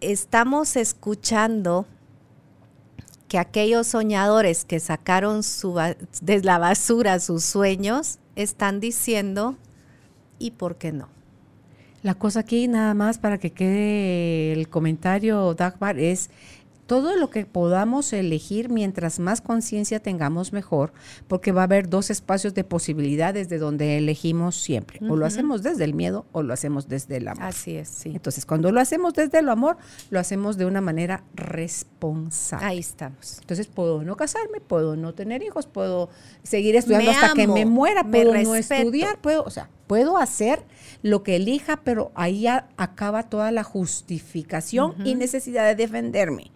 [0.00, 1.86] estamos escuchando
[3.28, 5.78] que aquellos soñadores que sacaron su,
[6.20, 9.56] de la basura sus sueños están diciendo
[10.38, 11.08] y por qué no.
[12.02, 16.30] La cosa aquí, nada más para que quede el comentario, Dagmar, es
[16.90, 20.92] todo lo que podamos elegir, mientras más conciencia tengamos, mejor,
[21.28, 24.98] porque va a haber dos espacios de posibilidades de donde elegimos siempre.
[25.08, 27.44] O lo hacemos desde el miedo o lo hacemos desde el amor.
[27.44, 28.10] Así es, sí.
[28.12, 29.76] Entonces, cuando lo hacemos desde el amor,
[30.10, 32.66] lo hacemos de una manera responsable.
[32.66, 33.38] Ahí estamos.
[33.38, 36.10] Entonces, puedo no casarme, puedo no tener hijos, puedo
[36.42, 40.64] seguir estudiando hasta que me muera, puedo no estudiar, puedo, o sea, puedo hacer
[41.02, 46.50] lo que elija, pero ahí acaba toda la justificación y necesidad de defenderme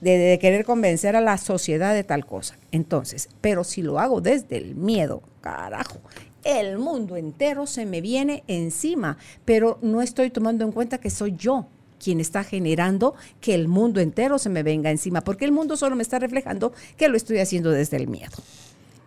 [0.00, 2.56] de, querer convencer a la sociedad de tal cosa.
[2.72, 5.98] Entonces, pero si lo hago desde el miedo, carajo,
[6.44, 11.34] el mundo entero se me viene encima, pero no estoy tomando en cuenta que soy
[11.36, 11.66] yo
[12.02, 15.96] quien está generando que el mundo entero se me venga encima, porque el mundo solo
[15.96, 18.36] me está reflejando que lo estoy haciendo desde el miedo.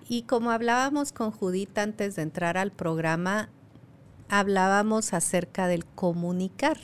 [0.07, 3.49] Y como hablábamos con Judith antes de entrar al programa,
[4.27, 6.77] hablábamos acerca del comunicar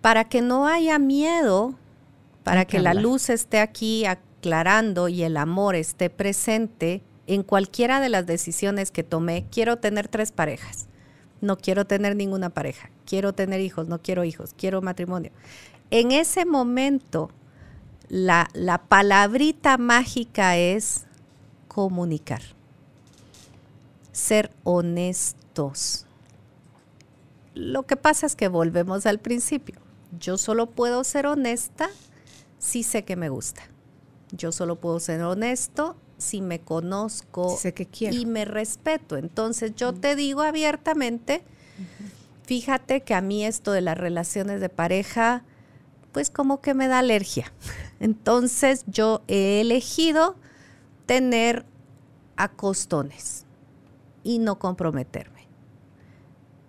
[0.00, 1.74] para que no haya miedo,
[2.46, 8.08] para que, la luz esté aquí aclarando y el amor esté presente en cualquiera de
[8.08, 10.86] las decisiones que tomé, quiero tener tres parejas,
[11.40, 15.32] no quiero tener ninguna pareja, quiero tener hijos, no quiero hijos, quiero matrimonio.
[15.90, 17.32] En ese momento,
[18.08, 21.04] la, la palabrita mágica es
[21.66, 22.42] comunicar,
[24.12, 26.06] ser honestos.
[27.54, 29.80] Lo que pasa es que volvemos al principio.
[30.20, 31.90] Yo solo puedo ser honesta
[32.58, 33.62] si sé que me gusta.
[34.32, 37.58] Yo solo puedo ser honesto si me conozco
[38.00, 39.16] y me respeto.
[39.16, 41.42] Entonces yo te digo abiertamente,
[42.44, 45.44] fíjate que a mí esto de las relaciones de pareja,
[46.12, 47.52] pues como que me da alergia.
[48.00, 50.36] Entonces yo he elegido
[51.06, 51.64] tener
[52.36, 53.44] acostones
[54.24, 55.46] y no comprometerme.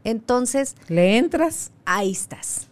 [0.03, 0.75] Entonces...
[0.87, 1.71] ¿Le entras?
[1.85, 2.69] Ahí estás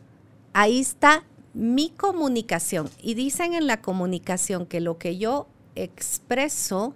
[0.56, 1.26] ahí está
[1.56, 2.90] mi comunicación.
[3.02, 6.94] Y dicen en la comunicación que lo que yo expreso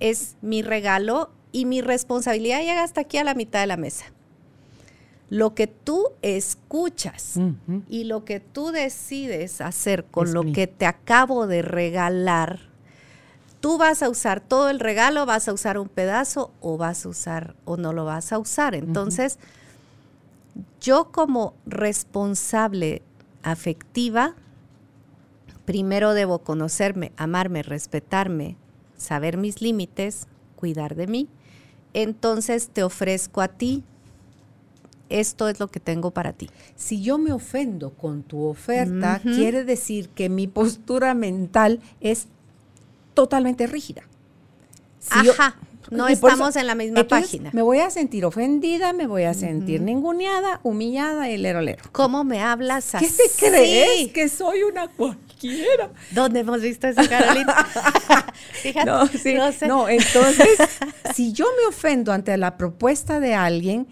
[0.00, 4.06] es mi regalo y mi responsabilidad llega hasta aquí a la mitad de la mesa.
[5.30, 7.34] Lo que tú escuchas
[7.88, 12.60] y lo que tú decides hacer con lo que te acabo de regalar,
[13.60, 17.08] tú vas a usar todo el regalo, vas a usar un pedazo o vas a
[17.08, 18.76] usar o no lo vas a usar.
[18.76, 19.40] Entonces,
[20.80, 23.02] yo como responsable
[23.46, 24.34] afectiva,
[25.64, 28.56] primero debo conocerme, amarme, respetarme,
[28.96, 30.26] saber mis límites,
[30.56, 31.28] cuidar de mí.
[31.94, 33.84] Entonces te ofrezco a ti,
[35.08, 36.50] esto es lo que tengo para ti.
[36.74, 42.26] Si yo me ofendo con tu oferta, quiere decir que mi postura mental es
[43.14, 44.02] totalmente rígida.
[45.10, 45.54] Ajá.
[45.90, 47.50] No estamos en la misma página.
[47.52, 51.82] Me voy a sentir ofendida, me voy a sentir ninguneada, humillada y lero lero.
[51.92, 53.06] ¿Cómo me hablas así?
[53.06, 54.12] ¿Qué te crees?
[54.12, 55.90] Que soy una cualquiera.
[56.10, 57.54] ¿Dónde hemos visto eso, Carolina?
[58.62, 59.68] Fíjate, no, no, sé.
[59.68, 60.58] no, entonces,
[61.14, 63.86] si yo me ofendo ante la propuesta de alguien,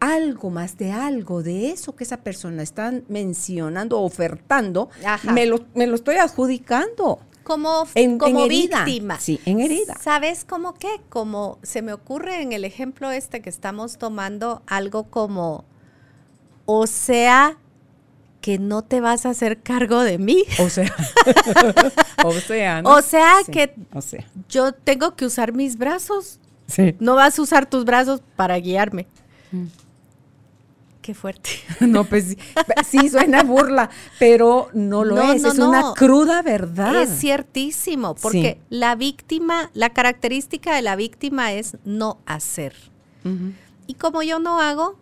[0.00, 4.90] algo más de algo de eso que esa persona está mencionando, ofertando,
[5.22, 7.84] me lo, me lo estoy adjudicando como,
[8.18, 9.18] como víctima.
[9.18, 9.96] Sí, en herida.
[10.00, 11.00] ¿Sabes cómo qué?
[11.08, 15.64] Como se me ocurre en el ejemplo este que estamos tomando algo como,
[16.66, 17.56] o sea,
[18.40, 20.44] que no te vas a hacer cargo de mí.
[20.58, 20.94] O sea,
[22.24, 22.90] o sea, ¿no?
[22.90, 23.74] o sea que
[24.48, 26.38] yo tengo que usar mis brazos.
[26.66, 26.94] Sí.
[27.00, 29.06] No vas a usar tus brazos para guiarme.
[29.52, 29.66] Mm.
[31.02, 31.50] Qué fuerte.
[31.80, 32.36] No, pues
[32.86, 33.90] sí, suena burla,
[34.20, 37.02] pero no lo es, es una cruda verdad.
[37.02, 42.74] Es ciertísimo, porque la víctima, la característica de la víctima es no hacer.
[43.86, 44.96] Y como yo no hago,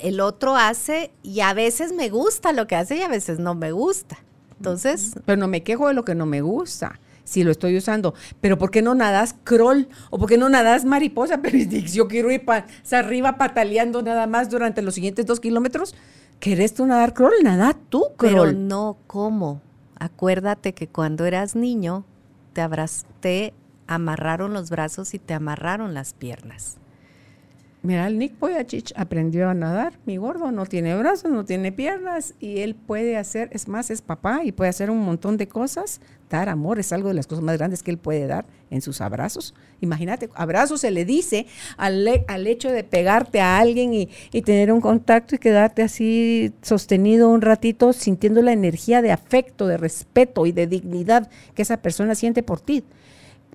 [0.00, 3.54] el otro hace y a veces me gusta lo que hace y a veces no
[3.54, 4.18] me gusta.
[4.56, 5.14] Entonces...
[5.24, 8.14] Pero no me quejo de lo que no me gusta si lo estoy usando.
[8.40, 9.88] Pero ¿por qué no nadas crawl?
[10.10, 11.38] ¿O por qué no nadas mariposa?
[11.42, 15.94] Pero yo quiero ir para arriba pataleando nada más durante los siguientes dos kilómetros.
[16.40, 17.32] ¿Querés tú nadar crawl?
[17.42, 18.34] Nada tú crawl.
[18.34, 19.62] Pero no, ¿cómo?
[19.98, 22.04] Acuérdate que cuando eras niño
[22.52, 22.62] te,
[23.20, 23.54] te
[23.86, 26.78] amarraron los brazos y te amarraron las piernas.
[27.84, 29.98] Mira, el Nick Poyachich aprendió a nadar.
[30.06, 34.00] Mi gordo no tiene brazos, no tiene piernas y él puede hacer, es más, es
[34.00, 36.00] papá y puede hacer un montón de cosas.
[36.30, 39.00] Dar amor es algo de las cosas más grandes que él puede dar en sus
[39.00, 39.54] abrazos.
[39.80, 41.46] Imagínate, abrazo se le dice
[41.76, 46.52] al, al hecho de pegarte a alguien y, y, tener un contacto y quedarte así
[46.62, 51.76] sostenido un ratito sintiendo la energía de afecto, de respeto y de dignidad que esa
[51.76, 52.84] persona siente por ti.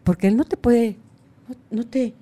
[0.03, 0.95] Porque él no te puede,
[1.71, 2.13] no te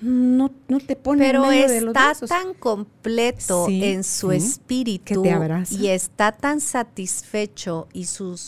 [0.00, 5.22] no, no te pone Pero está tan completo en su espíritu
[5.70, 8.38] y está tan satisfecho y su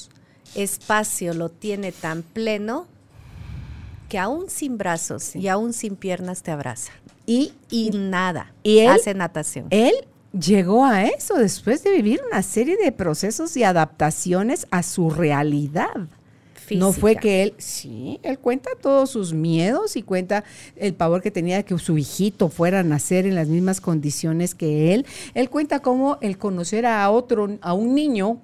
[0.55, 2.87] espacio lo tiene tan pleno
[4.09, 6.93] que aún sin brazos y aún sin piernas te abraza.
[7.25, 9.69] Y, y nada, y hace natación.
[9.71, 9.95] Él
[10.39, 16.09] llegó a eso después de vivir una serie de procesos y adaptaciones a su realidad.
[16.71, 20.45] No fue que él, sí, él cuenta todos sus miedos y cuenta
[20.77, 24.55] el pavor que tenía de que su hijito fuera a nacer en las mismas condiciones
[24.55, 25.05] que él.
[25.35, 28.41] Él cuenta cómo el conocer a otro, a un niño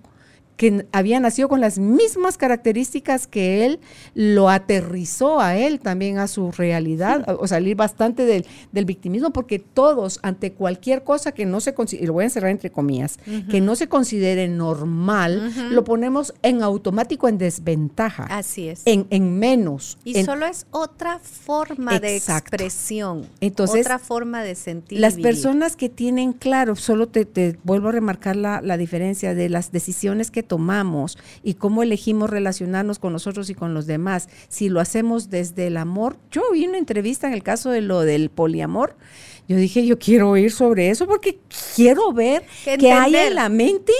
[0.59, 3.79] que había nacido con las mismas características que él,
[4.15, 8.45] lo aterrizó a él también a su realidad, o salir bastante del,
[8.85, 12.71] victimismo, porque todos, ante cualquier cosa que no se considere, lo voy a encerrar entre
[12.71, 18.25] comillas, que no se considere normal, lo ponemos en automático en desventaja.
[18.25, 18.83] Así es.
[18.85, 19.99] En, en menos.
[20.03, 23.27] Y solo es otra forma de expresión.
[23.41, 24.99] Entonces, otra forma de sentir.
[24.99, 29.71] Las personas que tienen claro, solo te, vuelvo a remarcar la, la diferencia de las
[29.71, 34.81] decisiones que tomamos y cómo elegimos relacionarnos con nosotros y con los demás, si lo
[34.81, 36.17] hacemos desde el amor.
[36.33, 38.97] Yo vi una entrevista en el caso de lo del poliamor.
[39.47, 41.39] Yo dije, yo quiero oír sobre eso porque
[41.75, 43.93] quiero ver qué hay en la mente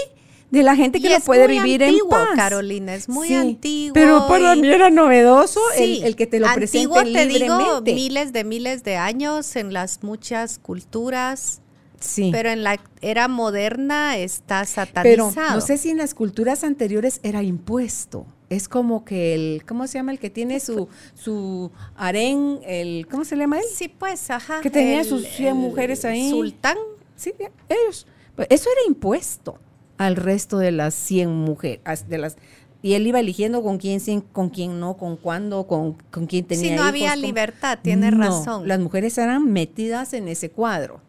[0.51, 2.29] de la gente que lo puede vivir en paz.
[2.35, 3.93] Carolina, es muy antiguo.
[3.93, 8.83] Pero para mí era novedoso el, que te lo presente te digo miles de miles
[8.83, 11.61] de años en las muchas culturas
[11.99, 12.29] Sí.
[12.31, 15.33] Pero en la era moderna está satanizado.
[15.35, 18.25] Pero no sé si en las culturas anteriores era impuesto.
[18.49, 20.11] Es como que el, ¿cómo se llama?
[20.11, 23.65] El que tiene su, su harén, el, ¿cómo se llama él?
[23.71, 24.61] Sí, pues, ajá.
[24.61, 26.29] Que tenía sus 100 mujeres ahí.
[26.31, 26.77] Sultán.
[27.15, 27.33] Sí,
[27.67, 28.07] ellos.
[28.49, 29.59] Eso era impuesto
[29.97, 32.37] al resto de las 100 mujeres, de las
[32.81, 33.99] y él iba eligiendo con quién
[34.31, 38.67] con quién no, con cuándo, con, con quién tenía Sí, no había libertad, tiene razón.
[38.67, 41.01] Las mujeres eran metidas en ese cuadro.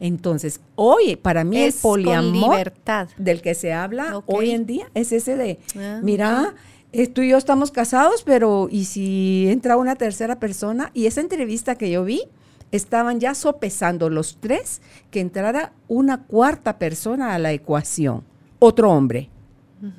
[0.00, 2.72] Entonces, hoy, para mí el poliamor
[3.16, 4.90] del que se habla hoy en día.
[4.94, 6.54] Es ese de, ah, mira,
[7.14, 10.90] tú y yo estamos casados, pero ¿y si entra una tercera persona?
[10.94, 12.22] Y esa entrevista que yo vi,
[12.72, 18.24] estaban ya sopesando los tres que entrara una cuarta persona a la ecuación,
[18.58, 19.30] otro hombre.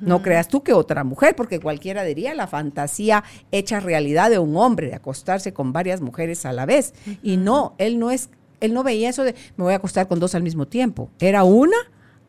[0.00, 3.22] No creas tú que otra mujer, porque cualquiera diría la fantasía
[3.52, 6.94] hecha realidad de un hombre, de acostarse con varias mujeres a la vez.
[7.22, 8.28] Y no, él no es
[8.60, 11.10] él no veía eso de me voy a acostar con dos al mismo tiempo.
[11.20, 11.76] Era una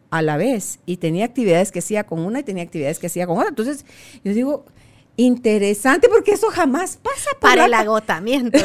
[0.09, 3.27] a la vez y tenía actividades que hacía con una y tenía actividades que hacía
[3.27, 3.49] con otra.
[3.49, 3.85] Entonces,
[4.23, 4.65] yo digo,
[5.17, 8.57] interesante porque eso jamás pasa por para el agotamiento.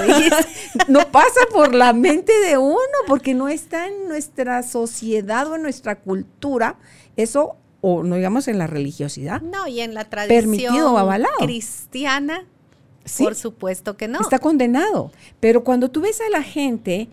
[0.88, 5.62] no pasa por la mente de uno porque no está en nuestra sociedad o en
[5.62, 6.76] nuestra cultura.
[7.16, 9.42] Eso o no digamos en la religiosidad.
[9.42, 11.34] No, y en la tradición permitido avalado.
[11.40, 12.46] cristiana,
[13.18, 14.20] por supuesto que no.
[14.20, 15.12] Está condenado.
[15.40, 17.08] Pero cuando tú ves a la gente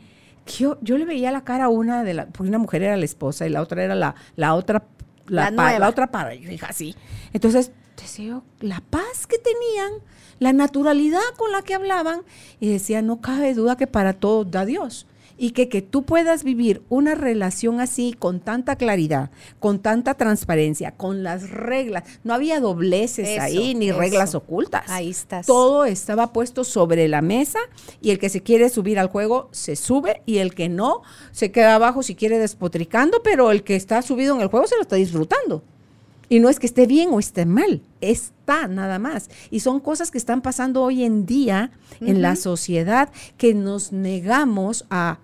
[0.59, 3.05] yo, yo le veía la cara a una de la, porque una mujer era la
[3.05, 4.83] esposa y la otra era la, la otra,
[5.27, 6.95] la, la, otra para, yo dije así.
[7.33, 9.91] Entonces, deseo la paz que tenían,
[10.39, 12.21] la naturalidad con la que hablaban,
[12.59, 15.07] y decía, no cabe duda que para todo da Dios
[15.41, 20.91] y que, que tú puedas vivir una relación así con tanta claridad, con tanta transparencia,
[20.91, 22.03] con las reglas.
[22.23, 24.83] No había dobleces ahí ni reglas ocultas.
[24.87, 25.47] Ahí estás.
[25.47, 27.57] Todo estaba puesto sobre la mesa
[28.01, 31.51] y el que se quiere subir al juego se sube y el que no se
[31.51, 34.83] queda abajo si quiere despotricando, pero el que está subido en el juego se lo
[34.83, 35.63] está disfrutando.
[36.29, 39.31] Y no es que esté bien o esté mal, está nada más.
[39.49, 44.85] Y son cosas que están pasando hoy en día en la sociedad que nos negamos
[44.91, 45.17] a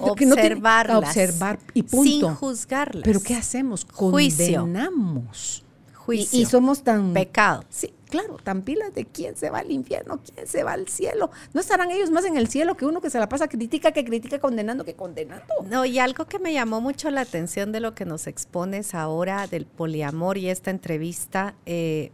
[0.00, 2.04] observarlas, observar y punto.
[2.04, 3.02] Sin juzgarlas.
[3.04, 3.84] Pero ¿qué hacemos?
[3.84, 5.64] Condenamos.
[5.94, 6.40] Juicio.
[6.40, 7.12] Y, somos tan...
[7.12, 7.64] Pecado.
[7.68, 11.30] Sí, claro, tan pilas de quién se va al infierno, quién se va al cielo.
[11.52, 14.04] ¿No estarán ellos más en el cielo que uno que se la pasa crítica, que
[14.04, 15.46] critica, condenando, que condenando?
[15.68, 19.46] No, y algo que me llamó mucho la atención de lo que nos expones ahora
[19.46, 22.10] del poliamor y esta entrevista, eh,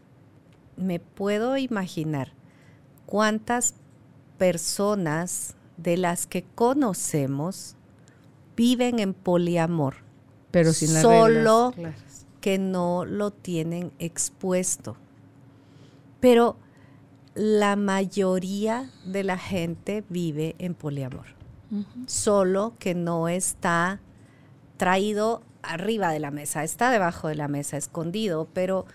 [0.76, 2.32] me puedo imaginar
[3.06, 3.74] cuántas
[4.38, 7.76] personas de las que conocemos
[8.56, 9.96] viven en poliamor.
[10.50, 11.72] Pero sin Solo
[12.40, 14.96] que no lo tienen expuesto.
[16.20, 16.56] Pero
[17.34, 21.26] la mayoría de la gente vive en poliamor.
[22.06, 24.00] Solo que no está
[24.76, 28.86] traído arriba de la mesa, está debajo de la mesa, escondido, pero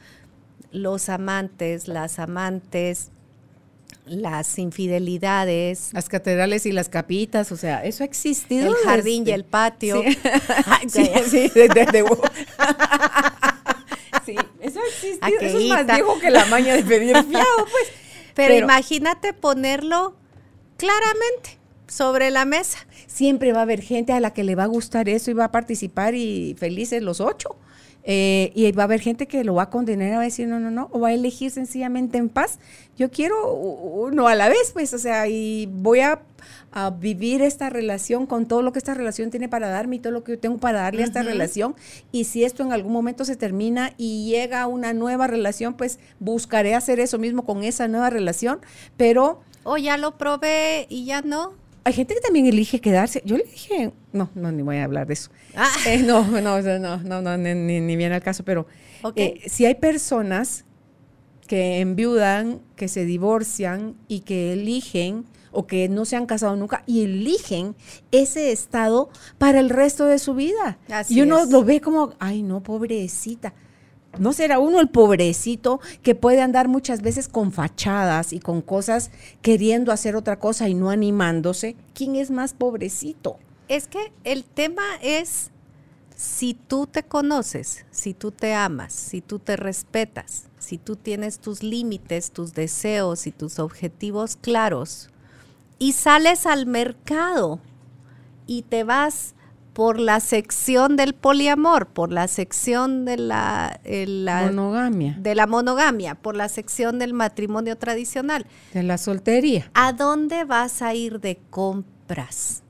[0.72, 3.12] los amantes, las amantes
[4.10, 5.90] las infidelidades.
[5.94, 8.68] Las catedrales y las capitas, o sea, eso ha existido.
[8.68, 10.02] El jardín y el patio.
[10.04, 10.18] Sí,
[10.90, 11.52] sí, sí,
[14.62, 15.40] eso ha existido.
[15.40, 17.92] Eso es más viejo que la maña de pedir fiado, pues.
[18.36, 20.16] Pero, imagínate ponerlo
[20.78, 22.80] claramente sobre la mesa.
[23.08, 25.46] Siempre va a haber gente a la que le va a gustar eso y va
[25.46, 27.58] a participar y felices los ocho.
[28.04, 30.60] Eh, y va a haber gente que lo va a condenar, va a decir no,
[30.60, 32.60] no, no, o va a elegir sencillamente en paz.
[32.98, 36.22] Yo quiero uno a la vez, pues, o sea, y voy a,
[37.00, 40.24] vivir esta relación con todo lo que esta relación tiene para darme y todo lo
[40.24, 41.76] que yo tengo para darle a esta relación.
[42.12, 46.76] Y si esto en algún momento se termina y llega una nueva relación, pues buscaré
[46.76, 48.60] hacer eso mismo con esa nueva relación,
[48.98, 49.42] pero...
[49.64, 51.54] O ya lo probé y ya no
[51.90, 53.24] hay gente que también elige quedarse.
[53.26, 55.32] Yo le dije, no, no, ni voy a hablar de eso.
[55.56, 55.72] Ah.
[55.88, 58.68] Eh, no, no, no, no, no, ni, ni, ni viene al caso, pero
[59.16, 60.66] eh, si hay personas
[61.48, 66.84] que enviudan, que se divorcian y que eligen o que no se han casado nunca
[66.86, 67.76] y eligen
[68.12, 69.10] ese estado
[69.40, 70.78] para el resto de su vida.
[70.90, 71.50] Así y uno es.
[71.50, 73.56] lo ve como, ay, no, pobrecita.
[74.18, 79.12] ¿No será uno el pobrecito que puede andar muchas veces con fachadas y con cosas
[79.42, 81.76] queriendo hacer otra cosa y no animándose?
[81.94, 83.38] ¿Quién es más pobrecito?
[83.68, 85.52] Es que el tema es
[86.16, 91.40] si tú te conoces, si tú te amas, si tú te respetas, si tú tienes
[91.40, 95.10] tus límites, tus deseos y tus objetivos claros
[95.78, 97.60] y sales al mercado
[98.46, 99.34] y te vas
[99.80, 105.48] por la sección del poliamor, por la sección de la, eh, la- Monogamia, de la
[105.48, 108.46] monogamia, por la sección del matrimonio tradicional.
[108.74, 109.72] de la soltería.
[109.74, 112.64] ¿A dónde vas a ir de compras?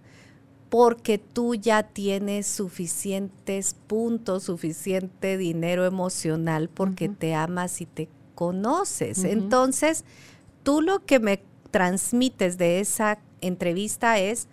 [0.70, 9.24] Porque tú ya tienes suficientes puntos, suficiente dinero emocional, porque te amas y te conoces.
[9.24, 10.06] Entonces,
[10.62, 11.42] tú lo que me
[11.72, 14.48] transmites de esa entrevista es,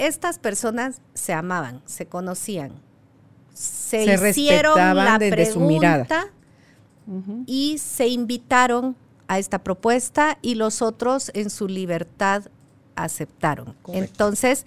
[0.00, 2.72] estas personas se amaban, se conocían,
[3.52, 6.06] se, Se hicieron respetaban la desde su mirada.
[6.06, 6.32] pregunta
[7.46, 8.96] y se invitaron
[9.28, 12.44] a esta propuesta y los otros en su libertad
[12.96, 13.74] aceptaron.
[13.82, 13.92] Correcto.
[13.92, 14.64] Entonces,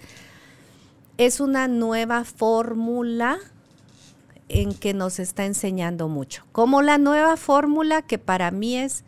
[1.18, 3.38] es una nueva fórmula
[4.48, 6.44] en que nos está enseñando mucho.
[6.52, 9.04] Como la nueva fórmula que para mí es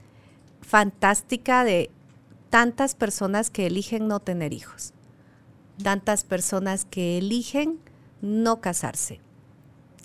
[0.61, 1.91] fantástica de
[2.51, 4.93] tantas personas que eligen no tener hijos,
[5.83, 7.79] tantas personas que eligen
[8.21, 9.21] no casarse,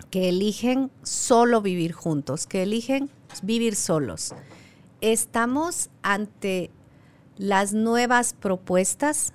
[0.10, 3.10] que eligen solo vivir juntos, que eligen
[3.44, 4.34] vivir solos.
[5.00, 6.70] Estamos ante
[7.38, 9.34] las nuevas propuestas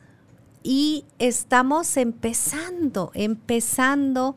[0.62, 4.36] y estamos empezando, empezando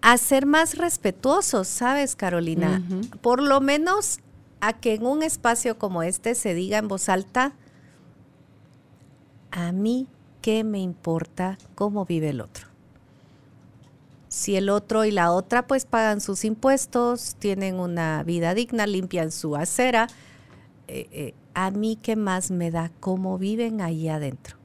[0.00, 2.82] a ser más respetuosos, ¿sabes, Carolina?
[3.22, 4.18] Por lo menos
[4.60, 7.54] a que en un espacio como este se diga en voz alta,
[9.50, 10.08] a mí
[10.44, 12.66] qué me importa cómo vive el otro.
[14.28, 19.32] Si el otro y la otra pues pagan sus impuestos, tienen una vida digna, limpian
[19.32, 20.06] su acera,
[20.86, 24.58] eh, eh, a mí qué más me da cómo viven ahí adentro.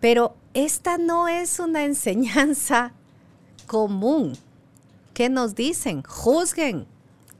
[0.00, 2.94] Pero esta no es una enseñanza
[3.68, 4.32] común.
[5.12, 6.02] ¿Qué nos dicen?
[6.02, 6.88] Juzguen,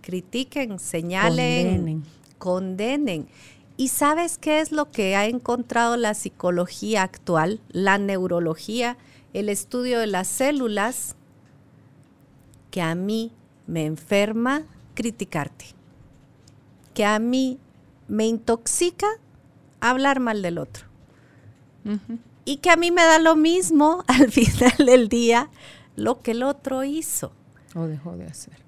[0.02, 2.04] critiquen, señalen, Condenen.
[2.38, 3.28] condenen.
[3.76, 8.96] ¿Y sabes qué es lo que ha encontrado la psicología actual, la neurología,
[9.32, 11.16] el estudio de las células?
[12.70, 13.32] Que a mí
[13.66, 14.62] me enferma
[14.94, 15.66] criticarte.
[16.94, 17.58] Que a mí
[18.06, 19.08] me intoxica
[19.80, 20.86] hablar mal del otro.
[22.44, 25.50] Y que a mí me da lo mismo al final del día
[25.96, 27.32] lo que el otro hizo.
[27.74, 28.63] O dejó de hacer.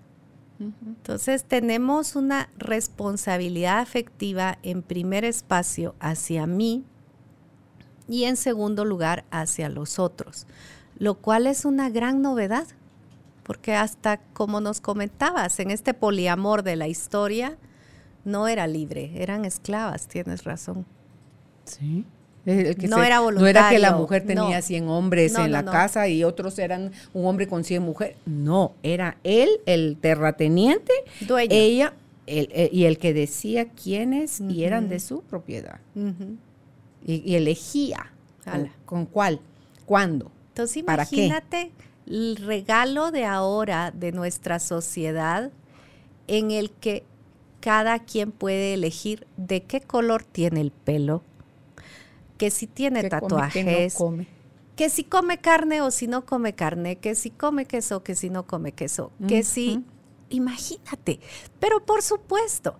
[0.58, 6.84] Entonces tenemos una responsabilidad afectiva en primer espacio hacia mí
[8.08, 10.46] y en segundo lugar hacia los otros,
[10.98, 12.66] lo cual es una gran novedad,
[13.42, 17.58] porque hasta como nos comentabas, en este poliamor de la historia,
[18.24, 20.86] no era libre, eran esclavas, tienes razón.
[21.64, 22.04] Sí.
[22.46, 24.62] Que No era No era que la mujer tenía no.
[24.62, 28.16] 100 hombres No, en no, la casa y otros eran un hombre con 100 mujeres.
[28.24, 30.92] No, era él, el terrateniente,
[31.22, 31.48] Dueño.
[31.50, 31.92] ella
[32.26, 35.80] el- eh, y el que decía quiénes y eran de su propiedad.
[37.04, 38.12] Y, y elegía
[38.84, 39.40] con, cuál,
[39.84, 40.30] cuándo.
[40.50, 41.72] Entonces imagínate
[42.06, 45.50] el regalo de ahora de nuestra sociedad
[46.28, 47.02] en el que
[47.60, 51.22] cada quien puede elegir de qué color tiene el pelo,
[52.38, 54.26] que si tiene come, tatuajes, no come.
[54.76, 58.30] que si come carne o si no come carne, que si come queso, que si
[58.30, 59.82] no come queso, que si,
[60.28, 61.20] imagínate.
[61.60, 62.78] Pero por supuesto,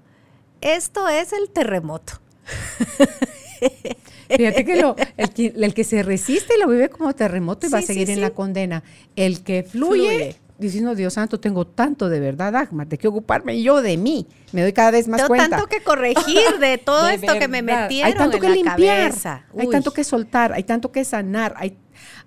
[0.61, 2.15] esto es el terremoto.
[4.29, 7.79] Fíjate que lo- el, que el que se resiste lo vive como terremoto y va
[7.79, 8.21] a sí, seguir en sí.
[8.21, 8.83] la condena.
[9.15, 10.37] El que fluye, Fluye.
[10.59, 14.27] Diciendo, Dios santo, tengo tanto de verdad, Dagmar, de qué ocuparme yo de mí.
[14.53, 15.49] Me doy cada vez más Tengo cuenta.
[15.51, 18.55] tanto que corregir de todo De esto que me metieron Hay tanto en que la
[18.55, 19.45] limpiar, cabeza.
[19.59, 21.77] hay tanto que soltar, hay tanto que sanar, hay,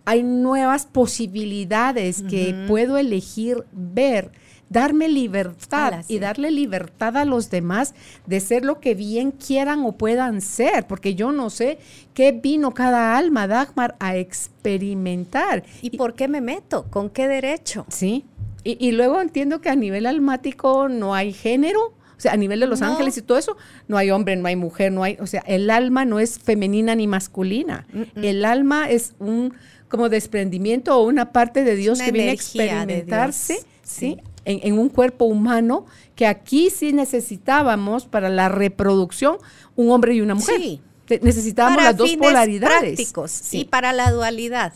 [0.05, 4.31] hay nuevas posibilidades que puedo elegir ver,
[4.69, 7.93] darme libertad y darle libertad a los demás
[8.27, 11.79] de ser lo que bien quieran o puedan ser, porque yo no sé
[12.13, 15.63] qué vino cada alma, Dagmar, a experimentar.
[15.81, 16.85] ¿Y por qué me meto?
[16.89, 17.85] ¿Con qué derecho?
[17.89, 18.25] Sí.
[18.63, 22.59] Y, y luego entiendo que a nivel almático no hay género, O sea, a nivel
[22.59, 22.87] de los No.
[22.87, 23.55] ángeles y todo eso,
[23.87, 26.93] no hay hombre, no hay mujer, no hay, o sea, el alma no es femenina
[26.93, 27.87] ni masculina.
[28.15, 29.53] El alma es un
[29.87, 34.17] como desprendimiento o una parte de Dios una que viene a experimentarse, sí.
[34.49, 35.85] En, en un cuerpo humano
[36.15, 39.37] que aquí sí necesitábamos para la reproducción
[39.75, 40.57] un hombre y una mujer.
[40.59, 40.81] Sí.
[41.21, 42.81] Necesitábamos Para las dos polaridades.
[42.81, 43.59] prácticos Sí.
[43.61, 44.73] y para la dualidad.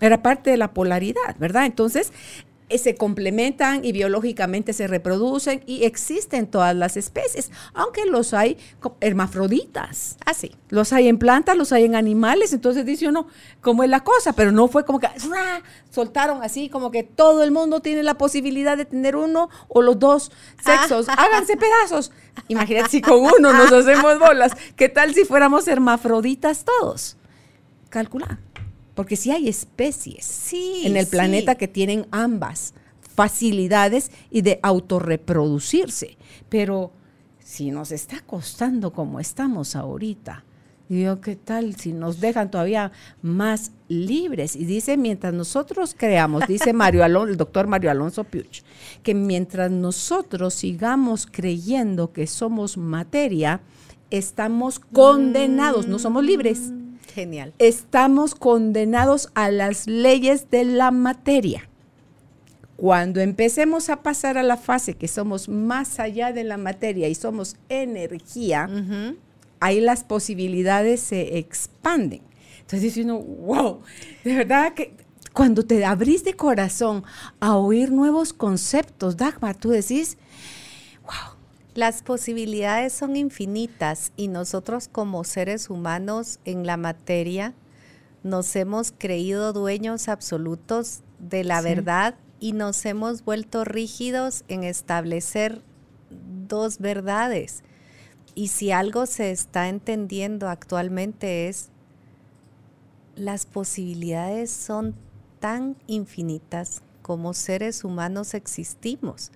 [0.00, 1.66] Era parte de la polaridad, ¿verdad?
[1.66, 2.12] Entonces,
[2.78, 8.58] se complementan y biológicamente se reproducen y existen todas las especies, aunque los hay
[9.00, 10.16] hermafroditas.
[10.24, 10.56] Así.
[10.68, 13.26] Los hay en plantas, los hay en animales, entonces dice uno,
[13.60, 14.32] ¿cómo es la cosa?
[14.32, 15.62] Pero no fue como que ¡ra!
[15.90, 19.98] soltaron así, como que todo el mundo tiene la posibilidad de tener uno o los
[19.98, 21.08] dos sexos.
[21.08, 22.12] Háganse pedazos.
[22.48, 24.52] Imagínate si con uno nos hacemos bolas.
[24.76, 27.16] ¿Qué tal si fuéramos hermafroditas todos?
[27.90, 28.38] Calcula.
[28.94, 30.82] Porque sí hay especies Sí.
[30.84, 31.10] en el sí.
[31.12, 32.74] planeta que tienen ambas
[33.14, 36.16] facilidades y de autorreproducirse.
[36.48, 36.92] Pero
[37.38, 40.44] si nos está costando como estamos ahorita,
[40.88, 44.56] digo, ¿qué tal si nos dejan todavía más libres?
[44.56, 48.62] Y dice, mientras nosotros creamos, dice Mario Alonso, el doctor Mario Alonso Puch,
[49.02, 53.60] que mientras nosotros sigamos creyendo que somos materia,
[54.10, 56.72] estamos condenados, no somos libres
[57.14, 57.52] Genial.
[57.58, 61.68] estamos condenados a las leyes de la materia.
[62.76, 67.14] Cuando empecemos a pasar a la fase que somos más allá de la materia y
[67.14, 68.68] somos energía,
[69.60, 72.22] ahí las posibilidades se expanden.
[72.60, 73.80] Entonces dice uno, wow,
[74.24, 74.94] de verdad que
[75.32, 77.04] cuando te abrís de corazón
[77.40, 80.18] a oír nuevos conceptos, Dagmar, tú decís,
[81.74, 87.54] Las posibilidades son infinitas y nosotros como seres humanos en la materia
[88.22, 91.68] nos hemos creído dueños absolutos de la Sí.
[91.68, 95.62] verdad y nos hemos vuelto rígidos en establecer
[96.10, 97.62] dos verdades.
[98.34, 101.70] Y si algo se está entendiendo actualmente es
[103.16, 104.94] las posibilidades son
[105.40, 109.32] tan infinitas como seres humanos existimos.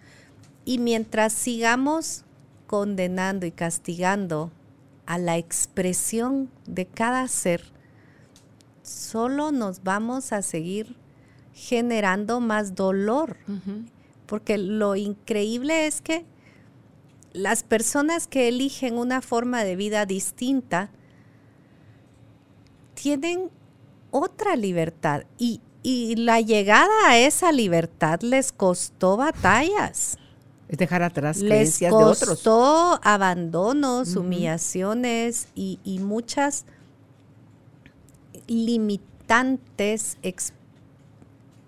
[0.64, 2.24] Y mientras sigamos
[2.66, 4.50] condenando y castigando
[5.06, 7.62] a la expresión de cada ser,
[8.82, 10.96] solo nos vamos a seguir
[11.54, 13.36] generando más dolor.
[14.26, 16.26] Porque lo increíble es que
[17.32, 20.90] las personas que eligen una forma de vida distinta
[22.94, 23.50] tienen
[24.10, 30.18] otra libertad y, y la llegada a esa libertad les costó batallas.
[30.68, 32.28] Es dejar atrás Les creencias de otros.
[32.28, 36.64] costó abandonos, humillaciones y, y muchas
[38.86, 40.52] limitantes ex-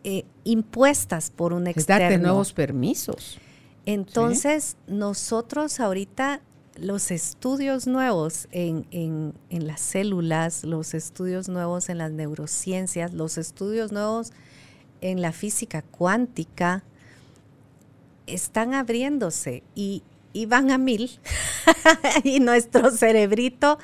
[0.05, 2.03] eh, impuestas por un Es externo.
[2.05, 3.39] darte nuevos permisos.
[3.87, 6.41] Entonces, nosotros ahorita,
[6.77, 13.39] los estudios nuevos en, en- en las células, los estudios nuevos en las neurociencias, los
[13.39, 14.33] estudios nuevos
[15.01, 16.85] en la física cuántica,
[18.29, 20.03] están abriéndose y,
[20.33, 21.19] y van a mil.
[22.25, 23.79] y nuestro cerebrito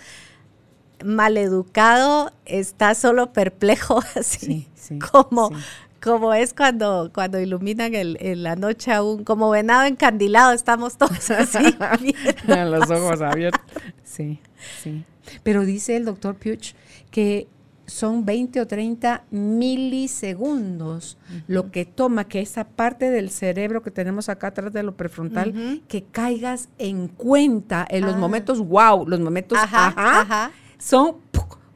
[1.05, 5.55] maleducado está solo perplejo así Sí, sí, como, sí.
[6.03, 11.31] como es cuando, cuando iluminan el, en la noche aún, como venado encandilado, estamos todos
[11.31, 11.77] así.
[12.47, 13.61] los ojos abiertos.
[14.05, 14.41] Sí,
[14.83, 15.05] sí.
[15.43, 16.75] Pero dice el doctor Puch
[17.11, 17.49] que
[17.87, 24.29] son 20 o 30 milisegundos lo que toma que esa parte del cerebro que tenemos
[24.29, 28.19] acá atrás de lo prefrontal, que caigas en cuenta en los Ah.
[28.19, 30.51] momentos wow, los momentos Ajá, ajá, ajá.
[30.79, 31.17] son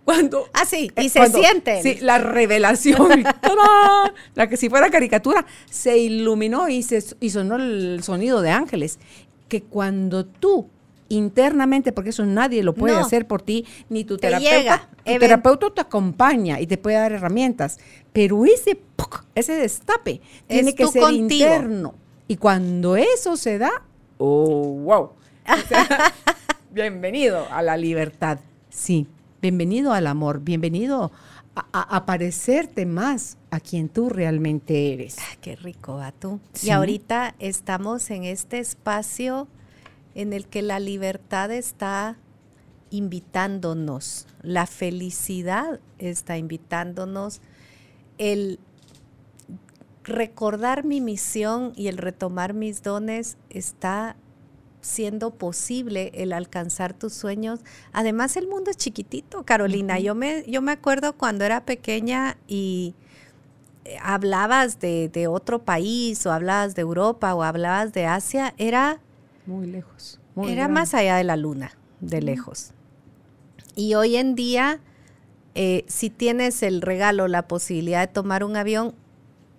[0.05, 1.83] cuando Ah, sí, y eh, se sienten.
[1.83, 2.97] Sí, la revelación.
[4.35, 8.99] La que si fuera caricatura, se iluminó y, se, y sonó el sonido de ángeles.
[9.49, 10.69] Que cuando tú
[11.09, 13.01] internamente, porque eso nadie lo puede No.
[13.01, 14.57] hacer por ti, ni tu Te terapeuta.
[14.59, 17.79] llega, tu terapeuta te acompaña y te puede dar herramientas.
[18.13, 18.81] Pero ese,
[19.35, 21.23] ese destape tiene que ser contigo.
[21.47, 21.95] interno.
[22.27, 23.71] Y cuando eso se da,
[24.19, 25.03] oh, wow.
[25.05, 25.87] O sea,
[26.71, 28.39] bienvenido a la libertad.
[28.69, 29.07] Sí,
[29.41, 31.11] bienvenido al amor, bienvenido
[31.55, 35.17] a, a- parecerte más a quien tú realmente eres.
[35.19, 36.39] Ah, Qué rico, va tú.
[36.53, 36.67] Sí.
[36.69, 39.49] Y ahorita estamos en este espacio
[40.15, 42.17] en el que la libertad está
[42.91, 47.41] invitándonos, la felicidad está invitándonos,
[48.19, 48.59] el
[50.05, 54.17] recordar mi misión y el retomar mis dones está
[54.81, 57.61] siendo posible el alcanzar tus sueños.
[57.93, 59.99] Además, el mundo es chiquitito, Carolina.
[59.99, 62.95] Yo, me, yo me acuerdo cuando era pequeña y
[63.85, 69.01] eh, hablabas de, de otro país o hablabas de Europa o hablabas de Asia, era
[69.49, 70.21] muy lejos.
[70.47, 72.73] Era más allá de la luna, de lejos.
[73.75, 74.81] Y hoy en día,
[75.55, 78.95] eh, si tienes el regalo, la posibilidad de tomar un avión,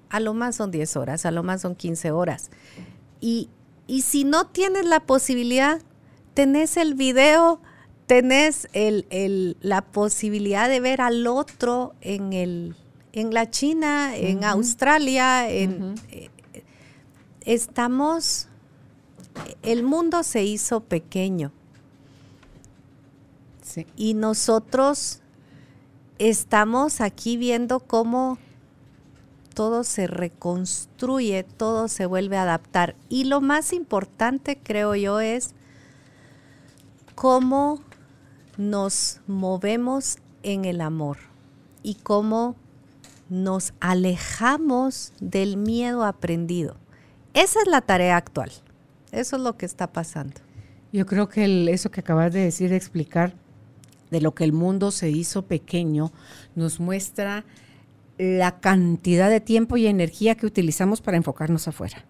[0.09, 2.51] a lo más son 10 horas, a lo más son 15 horas.
[3.19, 3.49] Y,
[3.87, 5.81] y si no tienes la posibilidad,
[6.33, 7.59] tenés el video,
[8.05, 12.75] tenés el, la posibilidad de ver al otro en, el,
[13.11, 16.29] en la China, en Australia, en, eh,
[17.41, 18.48] estamos,
[19.61, 21.51] el mundo se hizo pequeño.
[23.95, 25.21] Y nosotros
[26.17, 28.37] estamos aquí viendo cómo
[29.53, 32.95] todo se reconstruye, todo se vuelve a adaptar.
[33.09, 35.53] Y lo más importante, creo yo, es
[37.15, 37.81] cómo
[38.57, 41.17] nos movemos en el amor
[41.83, 42.55] y cómo
[43.29, 46.77] nos alejamos del miedo aprendido.
[47.33, 48.51] Esa es la tarea actual.
[49.11, 50.35] Eso es lo que está pasando.
[50.91, 53.33] Yo creo que eso que acabas de decir, de explicar
[54.09, 56.11] de lo que el mundo se hizo pequeño,
[56.55, 57.45] nos muestra
[58.17, 62.05] la cantidad de tiempo y energía que utilizamos para enfocarnos afuera.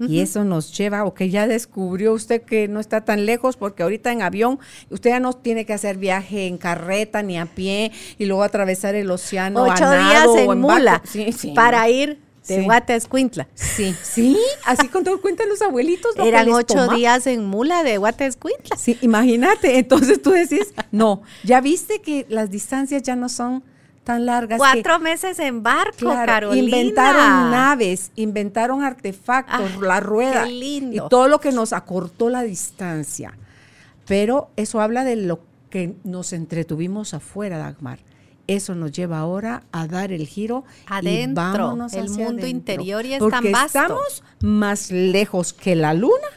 [0.00, 3.82] Y eso nos lleva, o que ya descubrió usted que no está tan lejos, porque
[3.82, 7.90] ahorita en avión usted ya no tiene que hacer viaje en carreta ni a pie
[8.16, 9.64] y luego atravesar el océano.
[9.64, 11.02] Ocho días en, mula
[11.54, 13.48] para ir de Guatescuintla.
[13.54, 16.16] Sí, sí, así con todo cuentan los abuelitos.
[16.16, 18.76] Eran ocho días en mula de Guatescuintla.
[18.76, 19.78] Sí, imagínate.
[19.78, 23.62] Entonces tú decís, no, ya viste que las distancias ya no son
[24.08, 24.58] tan largas.
[24.58, 26.64] Cuatro meses en barco, Carolina.
[26.64, 33.36] Inventaron naves, inventaron artefactos, ah, la rueda y todo lo que nos acortó la distancia.
[34.06, 37.98] Pero eso habla de lo que nos entretuvimos afuera, Dagmar.
[38.48, 43.50] Eso nos lleva ahora a dar el giro adentro, el mundo interior y es porque
[43.50, 46.28] estamos más lejos que la luna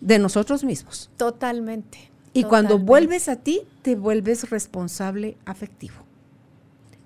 [0.00, 1.10] de nosotros mismos.
[1.16, 2.10] Totalmente.
[2.32, 5.96] Y cuando vuelves a ti, te vuelves responsable afectivo.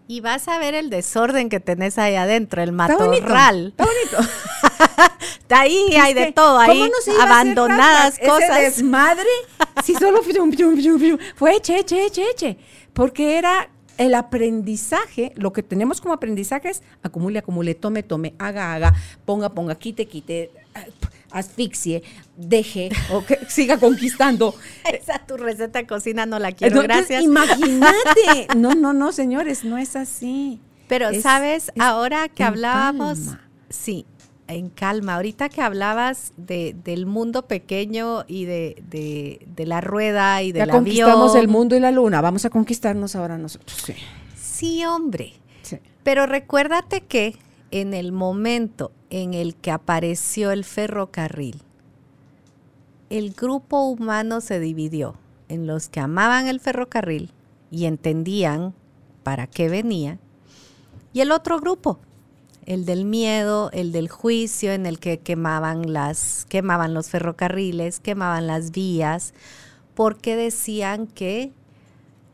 [0.06, 3.68] Y vas a ver el desorden que tenés ahí adentro, el matorral.
[3.68, 4.32] Está bonito.
[5.38, 8.58] Está ahí, hay de todo, ahí abandonadas cosas.
[8.58, 9.28] Ese desmadre,
[9.82, 12.58] si solo fue che, che, che, che,
[12.92, 18.72] porque era el aprendizaje, lo que tenemos como aprendizaje es acumule, acumule, tome, tome, haga,
[18.72, 18.94] haga,
[19.24, 20.50] ponga, ponga, quite, quite,
[21.30, 22.02] asfixie,
[22.36, 24.54] deje o que siga conquistando.
[24.92, 27.22] Esa tu receta de cocina no la quiero, gracias.
[27.22, 28.48] Imagínate.
[28.56, 30.60] No, no, no, señores, no es así.
[30.88, 31.70] Pero, ¿sabes?
[31.78, 33.36] Ahora que hablábamos,
[34.48, 35.14] en calma.
[35.14, 40.68] Ahorita que hablabas de, del mundo pequeño y de, de, la rueda y de ya
[40.68, 42.20] conquistamos el mundo y la luna.
[42.20, 43.82] Vamos a conquistarnos ahora nosotros.
[43.84, 43.94] Sí,
[44.36, 45.34] sí hombre.
[46.02, 47.36] Pero recuérdate que
[47.70, 51.60] en el momento en el que apareció el ferrocarril,
[53.10, 55.16] el grupo humano se dividió
[55.48, 57.30] en los que amaban el ferrocarril
[57.70, 58.74] y entendían
[59.22, 60.18] para qué venía,
[61.12, 61.98] y el otro grupo,
[62.68, 68.46] el del miedo, el del juicio, en el que quemaban las, quemaban los ferrocarriles, quemaban
[68.46, 69.32] las vías,
[69.94, 71.50] porque decían que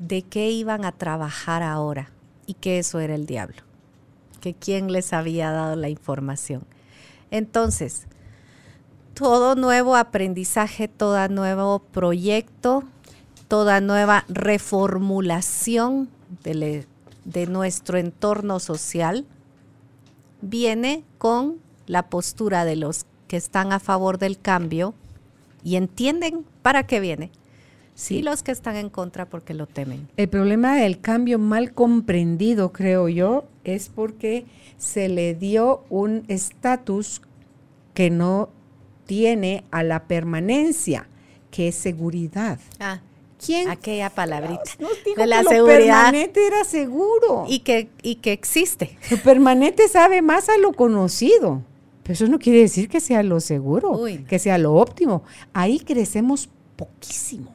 [0.01, 2.11] de qué iban a trabajar ahora
[2.47, 3.63] y que eso era el diablo
[4.41, 6.65] que quién les había dado la información.
[7.31, 8.07] Entonces,
[9.15, 12.83] todo nuevo aprendizaje, todo nuevo proyecto,
[13.47, 16.11] toda nueva reformulación
[16.43, 16.87] de,
[17.25, 19.25] de nuestro entorno social
[20.45, 24.95] viene con la postura de los que están a favor del cambio
[25.63, 27.31] y entienden para qué viene.
[27.95, 28.17] Sí.
[28.17, 30.09] Y los que están en contra porque lo temen.
[30.17, 34.47] El problema del cambio mal comprendido, creo yo, es porque
[34.79, 37.23] se le dio un estatus
[37.95, 38.51] que no
[39.07, 41.07] tiene a la permanencia,
[41.51, 42.59] que es seguridad.
[42.81, 43.01] Ah.
[43.45, 43.69] ¿Quién?
[43.69, 44.63] Aquella palabrita
[45.17, 45.67] de la seguridad.
[45.67, 47.45] permanente era seguro.
[47.49, 48.97] Y que, y que existe.
[49.11, 51.63] Lo permanente sabe más a lo conocido.
[52.03, 55.23] Pero eso no quiere decir que sea lo seguro, que sea lo óptimo.
[55.55, 57.51] Ahí crecemos poquísimo.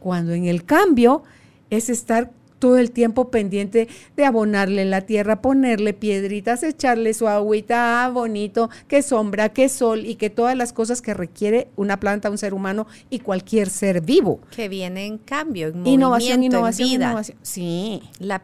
[0.00, 1.22] Cuando en el cambio
[1.70, 2.32] es estar
[2.62, 8.70] todo el tiempo pendiente de abonarle la tierra, ponerle piedritas, echarle su agüita ah, bonito,
[8.86, 12.54] que sombra, que sol y que todas las cosas que requiere una planta, un ser
[12.54, 14.38] humano y cualquier ser vivo.
[14.54, 17.06] Que viene en cambio, en innovación, innovación, vida.
[17.06, 17.38] innovación.
[17.42, 18.00] Sí.
[18.20, 18.40] La,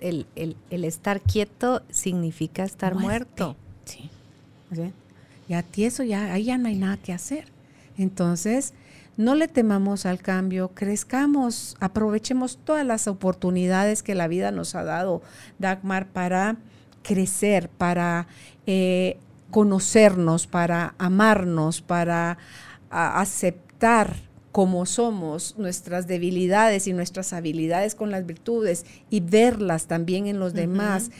[0.00, 3.54] el, el, estar quieto significa estar muerto.
[3.84, 4.10] Sí.
[5.46, 7.44] Ya tieso, ya, ahí ya no hay nada que hacer.
[7.96, 8.74] Entonces,
[9.16, 14.84] no le temamos al cambio, crezcamos, aprovechemos todas las oportunidades que la vida nos ha
[14.84, 15.22] dado,
[15.58, 16.56] Dagmar, para
[17.02, 18.26] crecer, para
[18.66, 19.18] eh,
[19.50, 22.38] conocernos, para amarnos, para
[22.90, 24.16] aceptar
[24.50, 30.52] como somos, nuestras debilidades y nuestras habilidades con las virtudes y verlas también en los
[30.52, 31.10] demás.